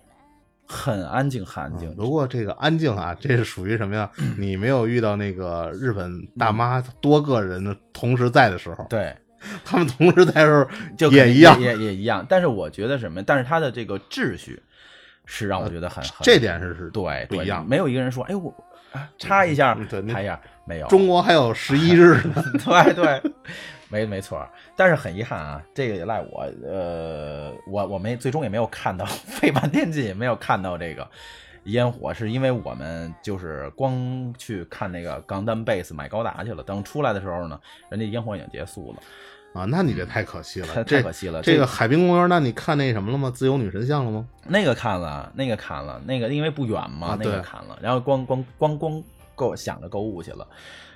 [0.65, 1.93] 很安静，很安静。
[1.95, 4.09] 不过这个安静啊， 这是属于什么呀？
[4.37, 8.85] 你没有遇到那个日本大妈多个人同时在的时候。
[8.89, 9.15] 对。
[9.65, 10.63] 他们同时在时候
[10.95, 12.23] 就也一样，也也一样。
[12.29, 13.23] 但是我觉得什么？
[13.23, 14.61] 但是他的这个秩序
[15.25, 17.67] 是让我觉得很很这点是是对不一样。
[17.67, 18.53] 没有一个人说：“哎，我
[19.17, 20.87] 插一下，插一下。”没有。
[20.89, 22.43] 中国还有十一日呢。
[22.63, 23.31] 对对，
[23.91, 24.47] 没没错。
[24.75, 26.49] 但是很遗憾啊，这个也赖我。
[26.63, 31.07] 呃，我我没最终也没有看到， 费半天劲也没有看到这个
[31.65, 36.63] 烟火，是因为我们就是光去看那个钢弹 base 买高达去了。
[36.63, 38.99] 等出来的时候呢，人家烟火已经结束了。
[39.53, 41.41] 啊，那你这太可惜了， 太可惜了。
[41.41, 43.29] 这个海滨公园，那你看那什么了吗？
[43.29, 44.25] 自由女神像了吗？
[44.47, 47.77] 那个看了，那个看了，那个因为不远嘛，那个看了。
[47.81, 49.03] 然后光光光光
[49.35, 50.47] 购想着购物去了，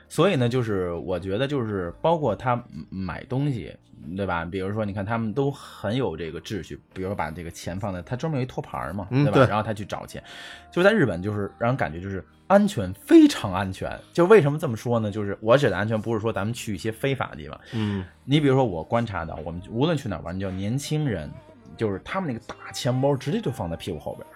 [0.08, 3.76] 所以呢，就是我觉得就是包括他买东西。
[4.16, 4.46] 对吧？
[4.46, 9.48] 比如说，你看他们都很有这个秩序，比如说把这个钱放在他专门有一托盘嘛，对吧？
[9.48, 10.24] 然后他去找钱，
[10.72, 14.00] 就在日本就是让人感觉就是安全非常安全。
[14.14, 15.10] 就为什么这么说呢？
[15.10, 21.28] 就是我指的安全不是说咱们去一些非法的地方，嗯，你比如说我观察到，我们无论去哪玩，你叫年轻人，
[21.76, 24.28] 就是他们那个大钱包直接就放在屁股后边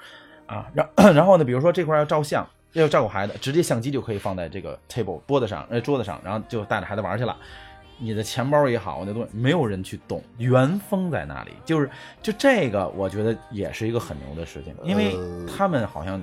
[0.48, 7.36] 啊，然 然后呢，比如说这块要照相，要照顾孩子，直接相机就可以放在这个 table 桌子上，呃桌子上，然后就带着孩子玩去了。
[8.02, 11.52] 你的钱包也好，那东西没有人去动，原封在那里。
[11.66, 11.90] 就是
[12.22, 16.22] 就这个，我觉得也是一个很牛的事情，因为他们好像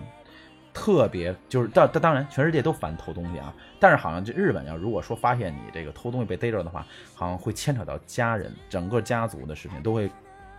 [0.72, 10.10] 特别就是，当当然全世界都烦偷东西啊，但是好像这日本要如果说发现你这个偷东西被逮着的话，好像会牵扯到家人整个家族的事情，都会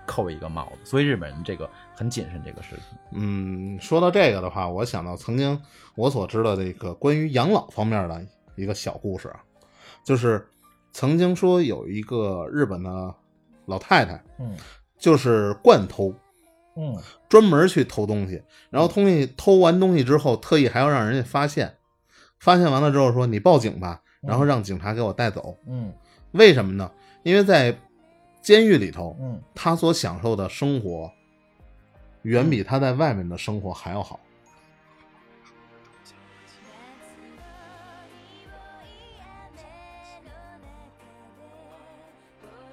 [0.07, 0.89] 扣一个帽子。
[0.89, 2.97] 所以日本人这个很谨慎这个事情。
[3.11, 5.61] 嗯，说到这个的话，我想到曾经
[5.93, 9.43] 我所知道的一个关于养老方面的一个小故事啊，
[10.03, 10.43] 就是。
[10.93, 13.13] 曾经说有一个日本的
[13.67, 14.57] 老太太，嗯，
[14.97, 16.11] 就是惯偷，
[16.75, 16.97] 嗯，
[17.29, 18.41] 专门去偷东西，
[18.71, 21.77] 然后东西偷完东西之后，特意还要让人家发现，
[22.39, 25.93] 发现完了之后说你报警吧，然后让警察给我带走，嗯，
[26.31, 26.89] 为什么呢？
[27.21, 27.77] 因为在
[28.47, 31.11] 监狱里头，嗯，他所享受的生活
[32.21, 34.17] 远比他在外面的生活还要好。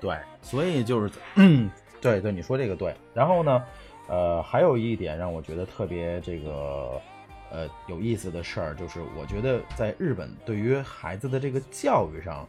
[0.01, 1.69] 对，所以就是，嗯，
[2.01, 2.95] 对对，你说这个对。
[3.13, 3.65] 然后呢，
[4.07, 7.03] 呃，还有一点让我觉得特别这个，
[7.51, 12.49] 呃，有意思的事儿，就是我觉得在日本对于孩子的这个教育上，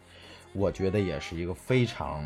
[0.54, 2.24] 我觉得也是一个非常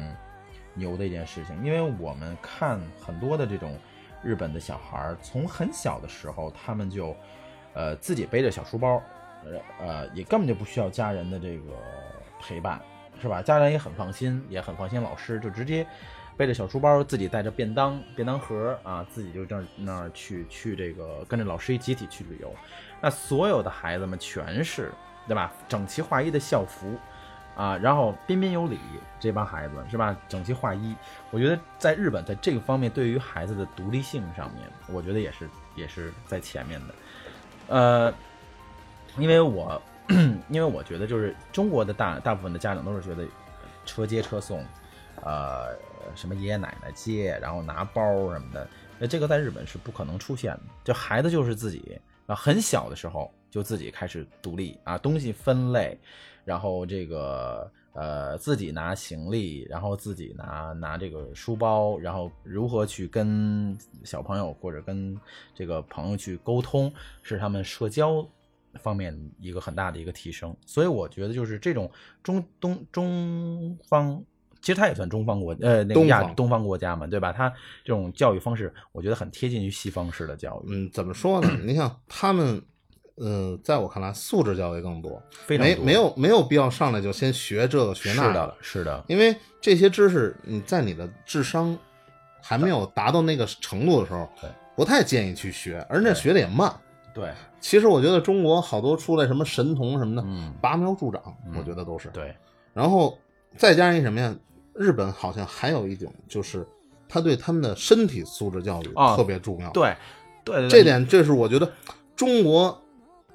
[0.79, 1.55] 牛的一件事情。
[1.63, 3.77] 因为我们看很多的这种
[4.23, 7.15] 日本的小孩儿，从很小的时候，他们就，
[7.73, 9.03] 呃，自己背着小书包，
[9.43, 11.73] 呃呃，也根本就不需要家人的这个
[12.41, 12.81] 陪伴。
[13.21, 13.41] 是吧？
[13.41, 15.85] 家长也很放心，也很放心老师，就直接
[16.37, 22.55] 背着小书包，自己带着便当、便当盒啊，自己就这那儿去去这个跟着老师一集体去旅游。
[23.01, 24.89] 那所有的孩子们全是
[25.27, 25.51] 对吧？
[25.67, 26.97] 整齐划一的校服
[27.55, 28.79] 啊，然后彬彬有礼，
[29.19, 30.15] 这帮孩子是吧？
[30.27, 30.95] 整齐划一。
[31.31, 36.95] 我觉得在日本，在这个方面，对于孩子的独立性上面，我觉得也是也是在前面的。
[37.67, 38.13] 呃，
[39.17, 39.81] 因为我。
[40.49, 43.23] 因为我觉得，就是中国的大大部分的家长都是觉得，
[43.85, 44.65] 车接车送，
[45.21, 45.67] 呃，
[46.15, 48.01] 什么爷爷奶奶接，然后拿包
[48.33, 50.61] 什么的，那这个在日本是不可能出现的。
[50.83, 55.97] 就孩子就是自己啊，很小的时候就自己开始独立啊，东西分类，
[56.45, 65.19] 然后这个呃自己拿行李，然后自己拿拿这个书包，然后如何去跟小朋友或者跟
[65.53, 68.27] 这个朋友去沟通，是他们社交。
[68.75, 70.55] 方面一个很大的一个提升。
[70.63, 71.89] 所以我觉得就是这种
[72.21, 74.23] 中东中方。
[74.61, 77.31] 其实它也算中方国，呃，那个亚东方国家嘛，对吧？
[77.31, 77.49] 它
[77.83, 80.69] 这种教育方式，我觉得很贴近于西方式的教育。
[80.69, 81.49] 嗯，怎么说呢？
[81.63, 82.61] 你像他们，
[83.19, 88.29] 呃，在我看来，素质教育更多，非常没没有没有必要上来就先学这个学那个。
[88.29, 89.03] 是的，是的。
[89.07, 91.77] 因为这些知识，你在你的智商
[92.41, 96.73] 还没有达到那个程度的时候，对，不太建议去学，而且学的也慢。
[97.13, 101.21] 对，其实我觉得中国好多出来什么神童什么的，嗯，拔苗助长，
[101.57, 102.07] 我觉得都是。
[102.09, 102.33] 对，
[102.73, 103.17] 然后
[103.57, 104.33] 再加上一什么呀？
[104.73, 106.65] 日本好像还有一种，就是
[107.09, 109.69] 他对他们的身体素质教育特别重要。
[109.71, 109.93] 对，
[110.45, 111.69] 对，这点这是我觉得
[112.15, 112.81] 中国，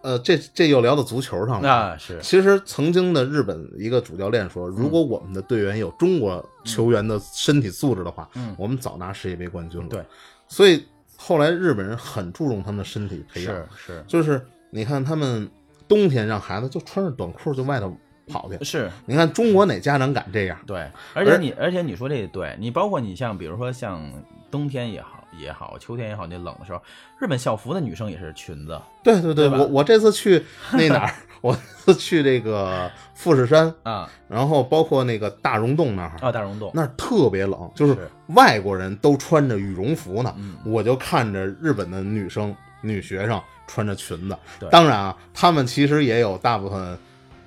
[0.05, 1.97] 呃，这这又聊到足球上了啊。
[1.97, 9.88] 是，其实曾经的日本一个主教练说，如果我们的队员有中国球员的身体素质的话，嗯，我们早拿世界杯冠军了。
[9.88, 10.05] 对，
[10.47, 10.85] 所以
[11.17, 14.40] 后来日本人很注重他们的身体培养，是是，就是
[14.71, 15.51] 你看他们
[15.88, 17.97] 冬天让孩子就穿着短裤就外头。
[18.27, 20.59] 跑去是，你看中国哪家长敢这样？
[20.67, 24.11] 对，而且你而且你说这对你包括你像比如说像
[24.51, 26.81] 冬天也好也好，秋天也好，那冷的时候，
[27.18, 28.81] 日本校服的女生也是裙子。
[29.03, 31.57] 对对对，我我这次去那哪儿， 我
[31.99, 33.73] 去这个富士山。
[33.83, 36.12] 啊，然后包括那个大溶洞那儿。
[36.20, 36.70] 啊，大溶洞。
[36.75, 37.97] 那儿特别冷，就是
[38.29, 44.37] 外国人都穿着羽绒服呢，我就看着日本的女生女学生穿着裙子。
[44.70, 46.99] 当然啊，他们其实也有大部分。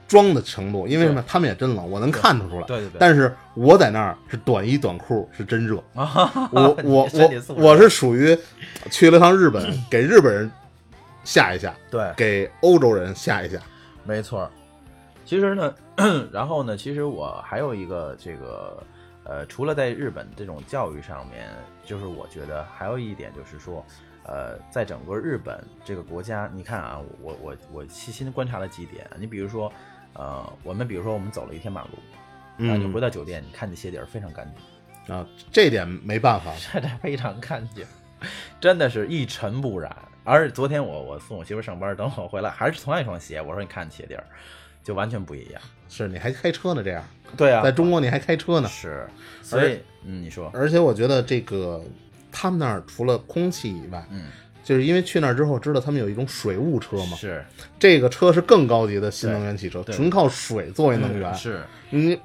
[0.07, 1.21] 装的程度，因为什么？
[1.27, 2.65] 他们也真冷，我能看得出来。
[2.65, 2.97] 对对对。
[2.97, 5.83] 但是我在那儿是短衣短裤，是真热。
[5.93, 8.37] 我我我我是属于
[8.89, 10.49] 去了趟日本， 给日本人
[11.25, 13.59] 吓一吓，对，给欧洲人吓一吓。
[14.05, 14.49] 没错。
[15.25, 15.75] 其实呢，
[16.31, 18.81] 然后呢，其实我还有一个这个
[19.25, 21.49] 呃，除了在日本这种教育上面，
[21.83, 23.85] 就是我觉得还有一点就是说，
[24.23, 29.69] 呃，在整个日本这个国家，你看啊，我我我细心观察了几点，你比如说。
[30.17, 31.89] 呃，我们比如说，我们走了一天马路，
[32.57, 34.51] 然后你回到酒店，你看你鞋底儿非常干
[35.05, 37.85] 净啊，这点没办法， 这点非常干净，
[38.59, 39.95] 真的是一尘不染。
[40.23, 44.23] 而昨天我我送我媳妇上班，等我回来还是同样一双鞋，我说你看鞋底儿，
[44.83, 45.61] 就完全不一样。
[45.87, 47.03] 是你还开车呢，这样？
[47.37, 48.67] 对啊，在中国你还开车呢。
[48.67, 49.07] 是，
[49.41, 51.81] 所以嗯，你说，而且我觉得这个
[52.31, 54.25] 他们那儿除了空气以外，嗯。
[54.67, 57.41] 就是因为去那儿之后知道他们有一种水务车嘛，是
[57.79, 62.19] 这个车是更高级的新能源汽车，纯靠水作为能源，是你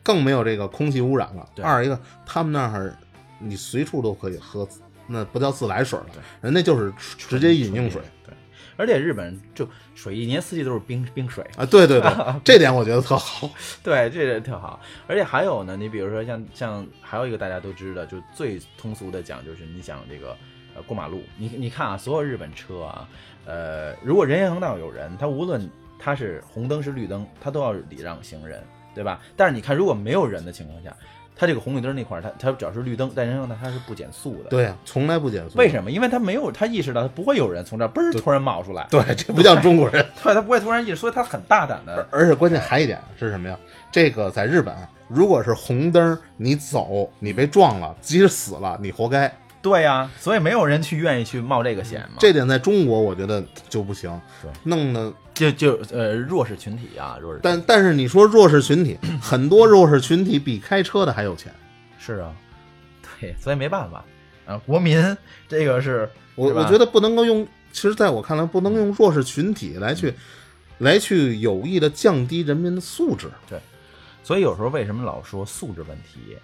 [0.00, 1.44] 更没有这个空气污染了。
[1.60, 2.96] 二一个，他们那儿
[3.40, 4.68] 你随处都可以喝，
[5.08, 6.06] 那不叫自来水了，
[6.40, 8.00] 人家就是直接饮用水。
[8.24, 8.32] 对，
[8.76, 12.10] 而且日本就水一年四季都是冰冰水啊，对对对，
[12.44, 13.50] 这点我觉得特好。
[13.82, 14.78] 对，这点特好。
[15.08, 20.36] 而且还有呢，你比如说像像还有一个大家都知道，就最通俗的讲就是你想这个。
[20.74, 23.08] 呃，过马路，你你看啊，所有日本车啊，
[23.46, 28.62] 呃，如果人行横道有人，他无论他是红灯是绿灯，他都要礼让行人，
[28.94, 29.20] 对吧？
[29.36, 30.94] 但是你看，如果没有人的情况下，
[31.36, 34.50] 他这个红绿灯那块儿，他他只要是绿灯，在人行道他是不减速的。
[34.50, 35.58] 对啊，从来不减速。
[35.58, 35.90] 为什么？
[35.90, 38.86] 因为他没有，他意识到他不会有人从这嘣儿突然冒出来。
[38.90, 40.04] 对，这不像中国人。
[40.22, 42.06] 对，他不会突然意识，所以他很大胆的。
[42.10, 43.58] 而且关键还一点是什么呀？
[43.90, 44.72] 这个在日本，
[45.08, 49.32] 如果是红灯，你走，你被撞了，即使死了，你活该。
[49.64, 52.16] 对呀，所以没有人去愿意去冒这个险嘛。
[52.18, 57.40] 这点在中国我觉得就不行，对，弄得就就呃弱势群体啊，弱势。
[57.42, 61.50] 但但是你说弱势群体，很多弱势群体比开车的还有钱。
[61.98, 62.30] 是啊，
[63.18, 64.04] 对，所以没办法
[64.44, 65.02] 啊，国民
[65.48, 70.12] 这个是我我觉得不能够用，其实在我看来不能用弱势群体来去
[70.76, 73.30] 来去有意的降低人民的素质。
[73.48, 73.58] 对，
[74.22, 76.36] 所以有时候为什么老说素质问题？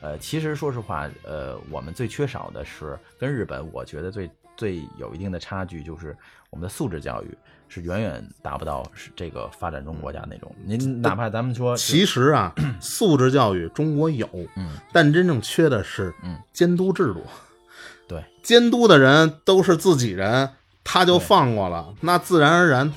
[0.00, 6.16] 呃，其实说实话，呃，我们最缺少的是跟日本，我觉得最最有一定的差距，就是
[6.50, 7.36] 我们的素质教育
[7.68, 10.54] 是远远达不到是这个发展中国家那种。
[10.64, 17.24] 您哪怕咱们说，其实啊，素质教育中国有，嗯，但真正缺的是嗯监督制度。
[18.06, 20.48] 对，监督的人都是自己人，
[20.84, 22.92] 他就放过了，那自然而然。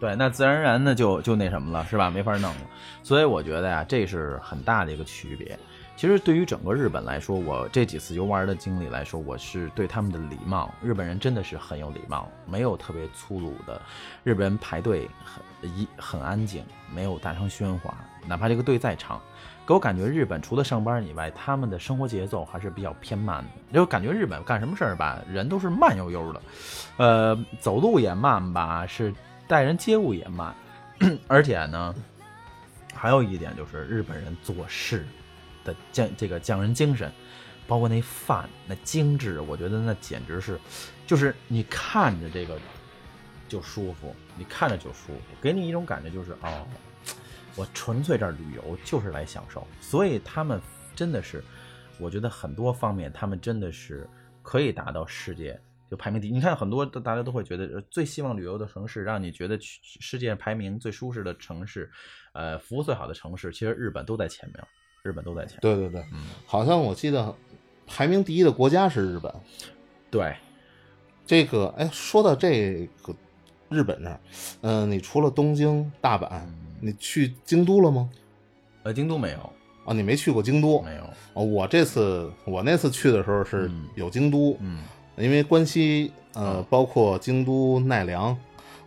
[0.00, 2.10] 对，那自然而然的就就那什么了，是吧？
[2.10, 2.60] 没法弄了。
[3.02, 5.58] 所以我觉得呀，这是很大的一个区别。
[5.94, 13.78] 其实对于整个日本来说，我这几次游玩的经历来说，我是对他们的礼貌，日本人真的是很有礼貌，没有特别粗鲁的。
[14.24, 17.94] 日本人排队很一很安静，没有大声喧哗，
[18.26, 19.20] 哪怕这个队再长，
[19.66, 23.74] 给我感觉日本除了上班以外，他们的生活节奏还是比较偏慢的。
[23.74, 26.42] 就感觉日本干什么事儿吧，人都是慢悠悠的，
[26.96, 29.12] 呃，走路也慢吧，是。
[29.50, 30.54] 待人接物也慢，
[31.26, 31.92] 而且呢，
[32.94, 35.04] 还有一点就是日本人做事
[35.64, 37.10] 的匠这个匠人精神，
[37.66, 40.56] 包括那饭那精致，我觉得那简直是，
[41.04, 42.56] 就是你看着这个
[43.48, 46.64] 就舒服，你看着就舒服，给你一种感觉就是哦，
[47.56, 49.66] 我纯粹这儿旅游就是来享受。
[49.80, 50.60] 所以他们
[50.94, 51.42] 真的是，
[51.98, 54.08] 我觉得很多方面他们真的是
[54.44, 56.32] 可以达到世界就排名第一。
[56.32, 61.90] 你看很多大家都会觉得最希望旅游的城市，让你觉得世界排名最舒适的城市，
[62.32, 64.64] 呃，服务最好的城市，其实日本都在前面。
[65.02, 67.34] 日本都在前，对对对，嗯，好像我记得
[67.86, 69.34] 排名第一的国家是日本，
[70.10, 70.36] 对，
[71.24, 73.16] 这个哎，说到这个
[73.70, 74.20] 日本这儿，
[74.60, 76.42] 嗯，你除了东京、大阪，
[76.82, 78.10] 你去京都了吗？
[78.82, 79.38] 呃，京都没有
[79.86, 80.82] 啊，你没去过京都？
[80.82, 84.84] 没有哦，我这次我那次去的时候是有京都，嗯，
[85.20, 88.36] 因为关西呃，包括京都、奈良，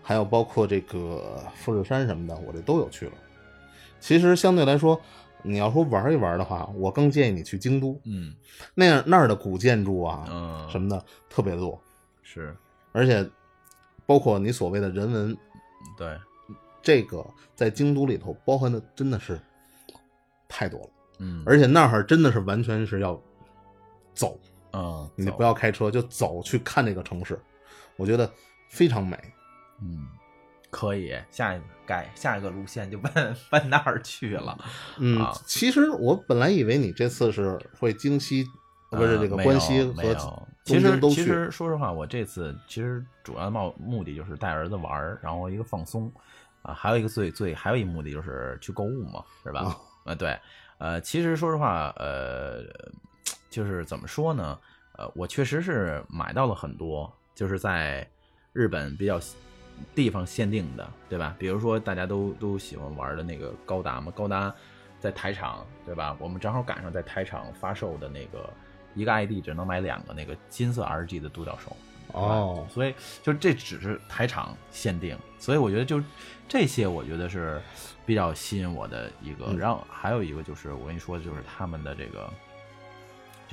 [0.02, 3.14] 还有包括这个富士山什么的，我这都有去了。
[4.00, 5.00] 其实相对来说。
[5.46, 8.00] 你要说玩一玩的话，我更建议你去京都。
[8.06, 8.34] 嗯，
[8.74, 11.78] 那样那儿的古建筑啊，嗯，什么的特别多。
[12.22, 12.56] 是，
[12.94, 13.30] 而且
[14.06, 15.38] 包括你所谓的人文，
[15.98, 16.18] 对，
[16.82, 17.26] 这个
[17.56, 19.38] 在京都里头包含的真的是
[20.48, 20.90] 太多了。
[21.20, 23.22] 嗯，而且那儿真的是完全是要
[24.14, 24.40] 走，
[24.74, 27.40] 嗯，你不要开车，就走去看这个城市，
[27.96, 28.32] 我觉得
[28.70, 29.18] 非常美。
[29.82, 30.08] 嗯。
[30.70, 34.58] 可以，下一个改下一个路线就 奔奔那儿去了。
[34.98, 38.44] 嗯，其实我本来以为你这次是会京西，
[38.90, 40.02] 不是这个关西和
[40.64, 46.12] 其实其实说实话，我这次其实主要的目目的就是带儿子玩儿，然后一个放松
[46.64, 49.78] 啊，还有一个最最还有一目的就是去购物嘛，是吧？
[50.06, 50.36] 啊，对，
[50.80, 52.64] 呃，其实说实话，呃，
[53.54, 54.60] 就是怎么说呢？
[54.98, 58.08] 呃，我确实是买到了很多，就是在
[58.52, 59.20] 日本比较。
[59.96, 61.36] 地方限定的，对吧？
[61.40, 64.54] 比如说大家都都喜欢玩的那个高达嘛，高达
[65.00, 66.16] 在台场，对吧？
[66.20, 68.48] 我们正好赶上在台场发售的那个
[68.94, 71.76] 一个 ID 只能买两个那个金色 RG 的独角兽
[72.12, 72.94] 哦，所以
[73.24, 76.00] 就这只是台场限定，所以我觉得就
[76.48, 77.60] 这些，我觉得是
[78.06, 79.54] 比较吸引我的一个。
[79.58, 82.32] 然后还有一个就是我跟你说的就是他们的这个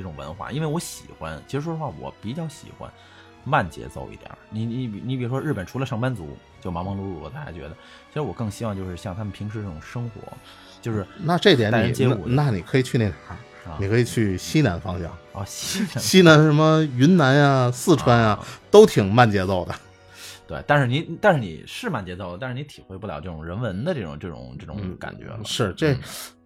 [0.01, 2.90] 这种文化，因为我喜欢，其实说实话，我比较喜欢。
[3.42, 7.70] 慢节奏一点你你你比如说日本除了上班族就忙忙碌碌，大家觉得，
[8.09, 10.20] 其实我更希望就是像他们平时这种生活，
[10.82, 13.76] 就是那这点你那你可以去那哪儿？
[13.78, 18.38] 你可以去西南方向啊，西南西南什么云南呀、四川呀，
[18.70, 19.74] 都挺慢节奏的。
[20.46, 25.40] 对，但是你但是你是慢节奏，但是你体会不了这种人文的这种这种这种感觉了。
[25.46, 25.96] 是这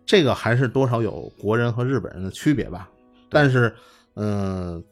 [0.06, 2.88] 这个还是多少有国人和日本人的区别吧？
[3.34, 3.74] 但是
[4.14, 4.82] 嗯。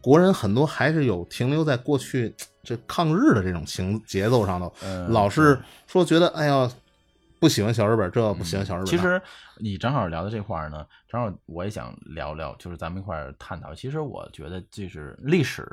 [0.00, 4.72] 国人很多还是有停留在过去这抗日的这种情节奏上头，
[5.08, 6.70] 老是说觉得哎呀
[7.40, 8.86] 不喜欢小日本，这不喜欢小日本。
[8.86, 9.20] 其实
[9.56, 13.74] 你正好聊到这块儿呢，正好我也想聊聊，就是咱们一块儿探讨。
[13.74, 15.66] 其实我觉得这是历史，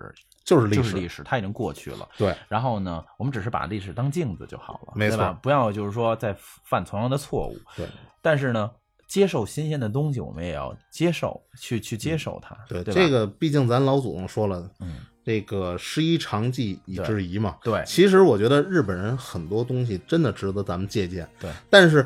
[0.44, 2.08] 就是历史，历史它已经过去了。
[2.18, 2.36] 对。
[2.48, 7.58] 然后呢，我们只是把历史当镜子就好了，没错，不要就是说再犯同样的错误。
[7.76, 7.88] 对。
[8.22, 8.72] 但是呢。
[9.08, 12.58] 接受新鲜的东西，我们也要接受，去去接受它。
[12.68, 17.56] 对，这个毕竟咱老祖宗说了，嗯，这个师夷长技以制夷嘛。
[17.64, 21.28] 对，其实我觉得日本人很多东西真的值得咱们借鉴。
[21.40, 22.06] 对，但是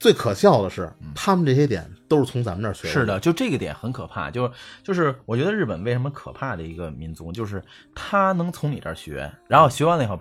[0.00, 2.92] 最可笑的是，他们这些点都是从咱们这儿学的。
[2.92, 4.30] 是的，就这个点很可怕。
[4.30, 4.52] 就是
[4.82, 7.62] 就是，我觉得日本为什么可怕的一个民族，就是
[7.94, 10.20] 他能从你这儿学，然后学完了以后，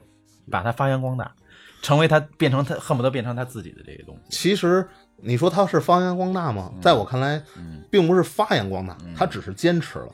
[0.49, 1.35] 把它发扬光大，
[1.81, 4.21] 成为他变成他恨不得变成他自己的这些东西。
[4.29, 4.87] 其实。
[5.19, 6.71] 你说他是发扬光大吗？
[6.81, 7.41] 在我看来，
[7.89, 10.09] 并不是发扬光大，他只是坚持了。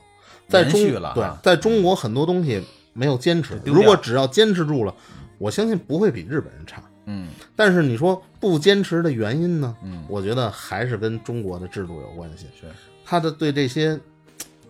[0.48, 0.80] 在中
[1.14, 3.60] 对，在中国很多东西没有坚持。
[3.64, 4.94] 如果只要坚持住了，
[5.38, 6.82] 我相信不会比日本人差。
[7.06, 9.76] 嗯，但是你说不坚持的原因呢？
[9.82, 12.46] 嗯，我觉得还是跟中国的制度有关系。
[12.58, 12.66] 是
[13.04, 13.98] 他的对这些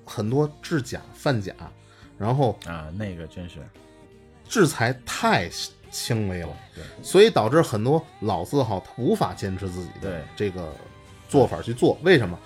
[0.04, 1.52] 很多制假贩假，
[2.18, 3.60] 然后啊，那个真是
[4.48, 5.48] 制裁太。
[5.94, 10.74] 轻微了，对，所以导致很多老字号他无法坚持自己的这个
[11.28, 12.36] 做法去做，为什么？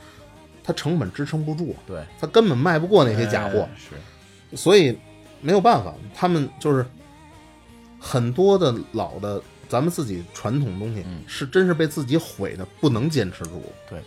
[0.62, 4.98] 它成本支撑不住，对，它根本卖不过那些假货，是，所以
[5.40, 6.84] 没有办法，他们就是
[7.98, 13.98] 很多的老的咱们自己传统东西，是真是被自己毁的，不能坚持住，对，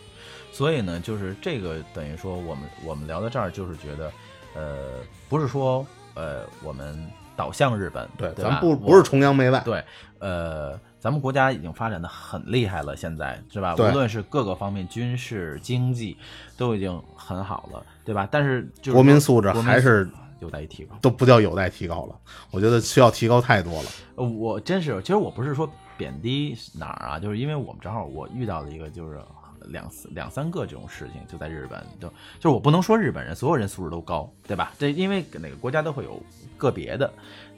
[0.52, 4.12] 所以呢，就是这个等于说我们我们聊到这儿，就是觉得，
[4.54, 5.84] 呃，不是说
[6.14, 7.12] 呃我们。
[7.42, 9.84] 导向日本，对，咱不不是崇洋媚外，对，
[10.20, 13.74] 呃，咱们国家已经发展的很厉害了，现在是吧？
[13.74, 16.16] 无论是各个方面，军事、经济
[16.56, 18.30] 都已经很好了，对吧？
[18.30, 20.08] 但是国民素质还是
[20.40, 22.16] 有待提高，都不叫有待提高了，
[22.52, 23.90] 我觉得需要提高太多了。
[24.24, 25.68] 我真是，其实我不是说
[25.98, 29.20] 贬低哪儿啊，就是因为我们正好我遇到了一个就是
[29.68, 32.08] 两两三个这种事情，就在日本，就
[32.40, 34.74] 就是我不能说日本人所有人素质都高，对吧？
[34.78, 36.22] 这因为哪个国家都会有
[36.58, 37.12] 个别的。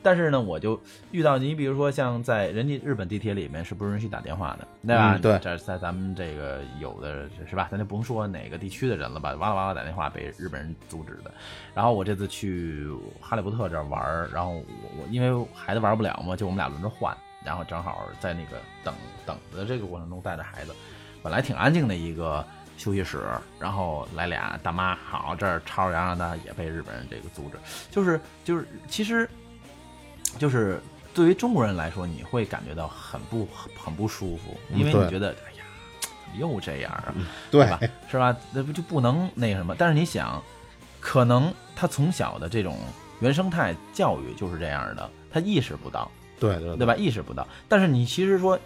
[0.05, 0.77] 但是呢，我就
[1.11, 5.17] 遇到你，比如说像在人家日本地铁里面是不允许打电话的，对吧？
[5.17, 7.69] 对，这在咱们这个有的是吧？
[7.71, 11.31] 咱就不用说哪个地区的人了吧，哇啦哇啦打电话被日本人阻止的。
[11.73, 12.85] 然后我这次去
[13.21, 14.63] 哈利波特这儿玩，然后我
[14.99, 18.93] 我因为孩子玩不了嘛，就我们俩轮着换，然后正好在那个等
[19.25, 20.75] 等的这个过程中带着孩子，
[21.23, 22.45] 本来挺安静的一个
[22.77, 23.23] 休息室，
[23.59, 27.57] 然后来俩大妈，好这儿吵吵嚷嚷的，也被日本人这个阻止，
[27.89, 29.27] 就是就是其实。
[30.39, 30.81] 就是
[31.13, 33.47] 对于中国人来说，你会感觉到很不
[33.77, 35.63] 很不舒服，因为你觉得，哎呀，
[36.39, 37.13] 又这样啊，
[37.51, 37.79] 对吧？
[38.09, 38.35] 是吧？
[38.51, 39.75] 那不就不能那什么？
[39.77, 40.41] 但是你想，
[40.99, 42.79] 可能他从小的这种
[43.19, 46.09] 原生态教育就是这样的，他意识不到，
[46.39, 46.95] 对对对吧？
[46.95, 47.47] 意识不到。
[47.69, 48.59] 但是你其实说，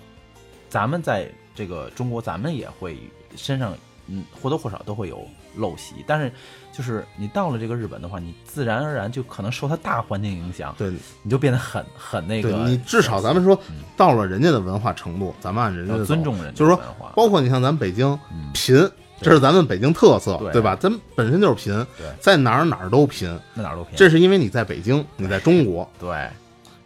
[0.70, 2.98] 咱们在这个中国，咱们也会
[3.36, 3.74] 身上。
[4.10, 5.28] 嗯，或多或少都会有
[5.60, 6.32] 陋习，但是
[6.72, 10.90] 就是你到了这个日本的话，你自然而然就可能受它大环境影响，对，
[11.24, 12.52] 你就变得很很那个。
[12.66, 13.60] 你至少咱们说
[13.98, 16.82] 到了人家的文化程度，咱们按人家的尊重人家，就是说，
[17.14, 18.18] 包括你像咱们北京
[18.54, 18.90] 贫，
[19.20, 20.74] 这是咱们北京特色，对吧？
[20.78, 21.86] 咱本身就是贫，
[22.22, 23.98] 在哪儿哪儿都贫，哪儿都贫。
[23.98, 26.30] 这是因为你在北京，你在中国，对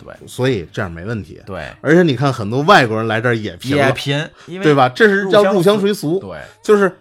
[0.04, 1.42] 对，所以这样没问题。
[1.46, 4.90] 对，而且你看很多外国人来这儿也贫，也贫，对吧？
[4.90, 6.92] 这是叫入乡随俗，对，就是。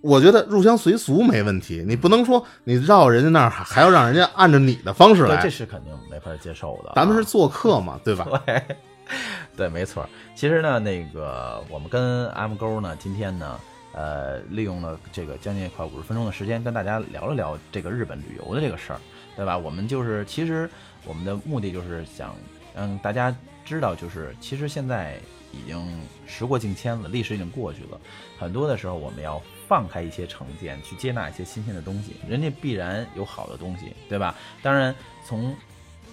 [0.00, 6.92] 我觉得入乡随俗没问题，你不能说你绕人家那儿还要让人家按照你的方式来，这是肯定没法接受的。
[6.94, 8.24] 咱们是做客嘛，对吧？
[8.46, 8.62] 对，
[9.56, 10.08] 对，没错。
[10.36, 13.58] 其实呢，那个我们跟 M 勾呢，今天呢，
[13.92, 19.00] 呃，利用了这个将近快五十分钟的时间，跟大家聊了聊这个日本旅游的这个事儿，
[19.34, 19.58] 对吧？
[19.58, 20.70] 我们就是其实
[21.08, 22.36] 我们的目的就是想
[22.76, 23.34] 让大家
[23.64, 25.18] 知道，就是其实现在
[25.50, 28.00] 已经时过境迁了，历史已经过去了，
[28.38, 29.42] 很多的时候我们要。
[29.68, 34.34] 放开一些成见，去接纳一些新鲜的东西，人家必然有好的东西，对吧？
[34.62, 34.94] 当然，
[35.26, 35.54] 从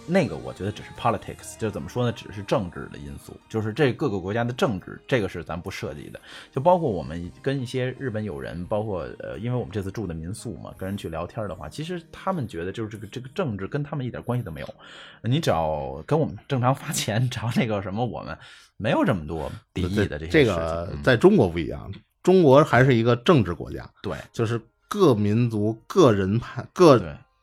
[0.07, 2.11] 那个我觉得只是 politics，就怎么说呢？
[2.11, 6.19] 只是政治的因素，就是这各个国家的政治，这个是咱不涉及的。
[6.51, 14.75] 就包括我们跟一些日本友人，包括呃，因为我们这次住的民宿嘛，跟人去聊天的话，其实他们觉得就是这个这个政治跟他们一点关系都没有。
[15.21, 18.37] 你只要跟我们正常发钱，只要那个什么，我们
[18.77, 20.31] 没有这么多敌意的这些。
[20.31, 21.91] 这个在中国不一样。
[22.21, 26.99] 中国还是一个政治国家，对，就是各民族、各人派、各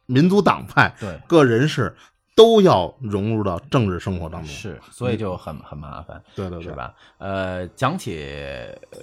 [0.06, 1.94] 民族党派、对个人士
[2.34, 6.94] 都要融入到政治生活当中，是，所以就很很麻烦，对对对，是吧？
[7.18, 8.14] 呃，讲起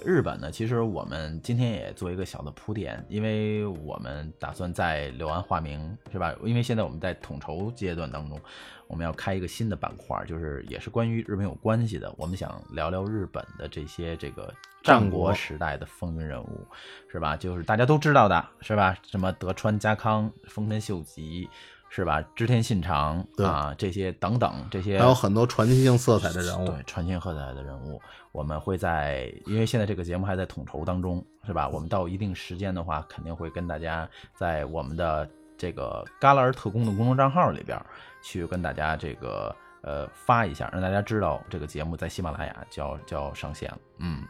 [0.04, 6.34] 日本呢，其实我们今天也做一个小的铺垫，因为我们打算在柳暗花明，是吧？
[6.44, 8.40] 因为现在我们在统筹阶段当中。
[8.88, 12.12] 我们要开一个新的板块，就是也是关于日本有关系的。
[12.18, 14.52] 我们想聊聊日本的这些这个
[14.82, 16.66] 战国时代的风云人物，
[17.06, 17.36] 是吧？
[17.36, 18.96] 就是大家都知道的，是吧？
[19.06, 21.48] 什么德川家康、丰臣秀吉，
[21.90, 22.22] 是吧？
[22.34, 28.00] 织田信长啊，这些等等，这些还有很多传奇性色彩的人物，对，传奇性色彩的人物，
[28.32, 31.68] 我们会在，因为现在这个节目还在统筹当中，是吧？
[31.68, 35.28] 我们到一定时间的话，肯定会跟大家在我们的
[35.58, 37.78] 这个嘎啦尔特工的公众账号里边。
[38.22, 43.78] 去跟大家这个呃发一下，让大家知道这个节目在喜马拉雅就要就要上线了。
[43.96, 44.22] 嗯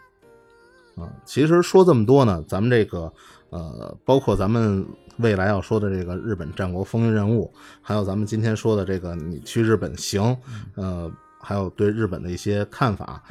[1.01, 3.13] 嗯，其实说这么多呢，咱们这个
[3.49, 4.87] 呃，包括咱们
[5.17, 10.37] 未来要说的这个日本战国风云人物，还有咱们今天说的这个你去日本行，
[10.75, 13.23] 呃，还有对日本的一些看法，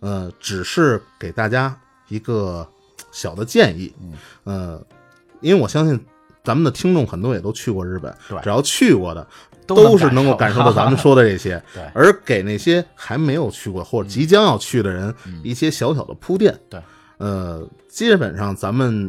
[0.00, 1.74] 呃，只是给大家
[2.08, 2.66] 一个
[3.10, 3.92] 小的建议。
[4.44, 4.84] 呃，
[5.40, 5.98] 因为我相信
[6.44, 9.26] 咱们的听众很多也都去过日本，只要去过的。
[9.64, 11.82] 都是能够感受到咱们 说的这些，对。
[11.94, 15.14] 而给那些还没有去过或者即将要去的人
[15.44, 16.82] 一些小小的铺垫，对。
[17.22, 19.08] 呃，基本上咱们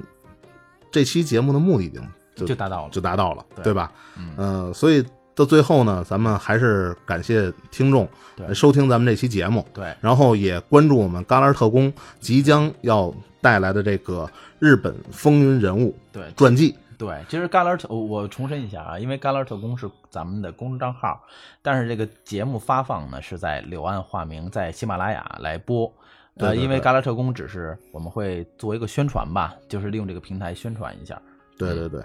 [0.92, 2.00] 这期节目的目的已经
[2.36, 3.92] 就达到了，就达到了，对吧？
[4.16, 4.72] 嗯。
[4.72, 5.04] 所以
[5.34, 8.08] 到最后呢，咱们还是感谢听众
[8.54, 9.92] 收听咱们这期节目，对。
[10.00, 13.12] 然后也关注我们嘎啦特工即将要
[13.42, 16.76] 带来的这个日本风云人物对传记。
[17.00, 21.20] 对，其实嘎啦特，我重申一下啊，因为嘎啦特工是咱们的公众账号，
[21.64, 25.92] 但是这个节目发放呢是在柳暗花明，在喜马拉雅来播。
[26.38, 31.22] 呃，因为嘎啦特工只是我们会做一个宣传吧，就是利用这个平台宣传一下。
[31.58, 32.02] 对对对，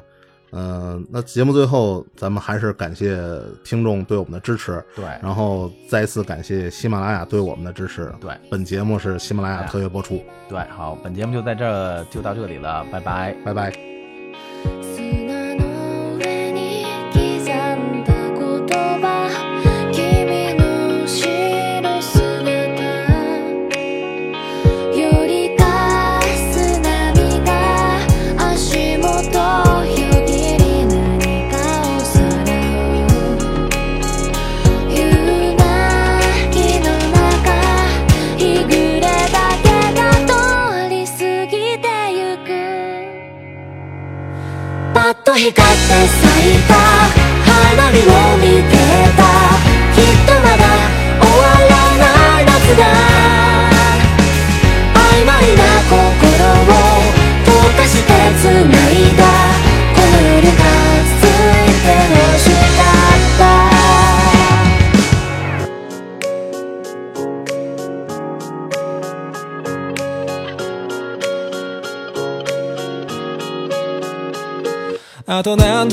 [0.52, 3.18] 嗯，那节目最后咱们还是感谢
[3.64, 8.12] 听众对我们的支持，对，然后再次感谢喜马拉雅对我们的支持。
[8.20, 10.22] 对，本节目是喜马拉雅特约播出。
[10.48, 13.97] 对，好，本节目就在这就到这里了，拜拜，拜拜。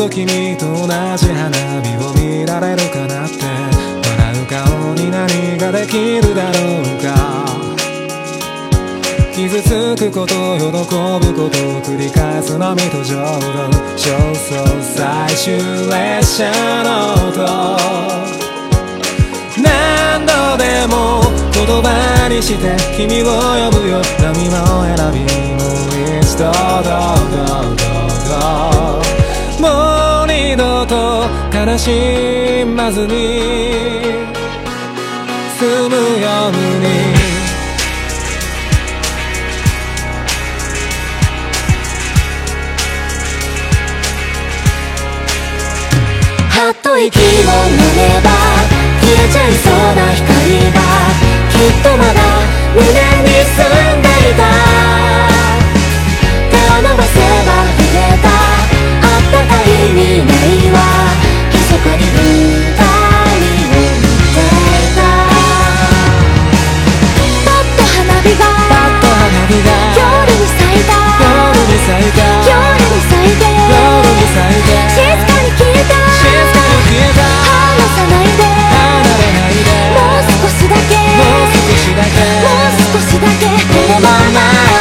[0.06, 0.88] と君と同
[1.18, 1.49] じ花
[1.82, 3.36] 火を見られるかなって。
[3.43, 7.45] 笑う顔に何ができるだろうか。
[9.34, 13.56] 傷つくこと喜ぶことを繰り返す波と浄土。
[13.97, 15.58] 焦燥最終
[15.89, 16.51] 列車
[16.84, 16.89] の
[17.30, 17.78] 音。
[19.58, 24.01] 何度でも言葉にして君を呼ぶよ。
[24.22, 26.93] 波の選びもう一度どうど
[27.62, 27.82] うどう
[28.80, 28.85] どう
[29.66, 30.95] もう二度と
[31.51, 33.13] 悲しまずに
[35.57, 36.86] 済むように。
[46.49, 47.28] はっと息を飲
[47.95, 48.30] めば
[49.01, 50.26] 消えちゃいそうな光
[50.74, 50.80] が
[51.49, 52.20] きっとまだ
[52.76, 53.59] 胸に住
[53.97, 54.75] んでいた。
[84.02, 84.75] Bye-bye.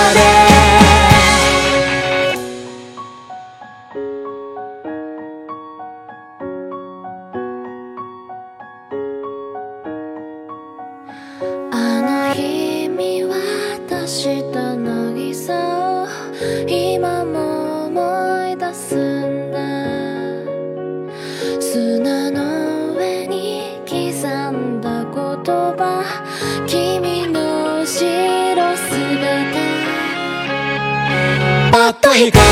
[31.89, 32.43] っと光って咲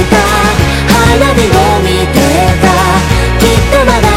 [0.00, 0.16] いた。
[0.92, 2.18] 花火を見て
[2.60, 2.68] た。
[3.38, 4.11] きっとまだ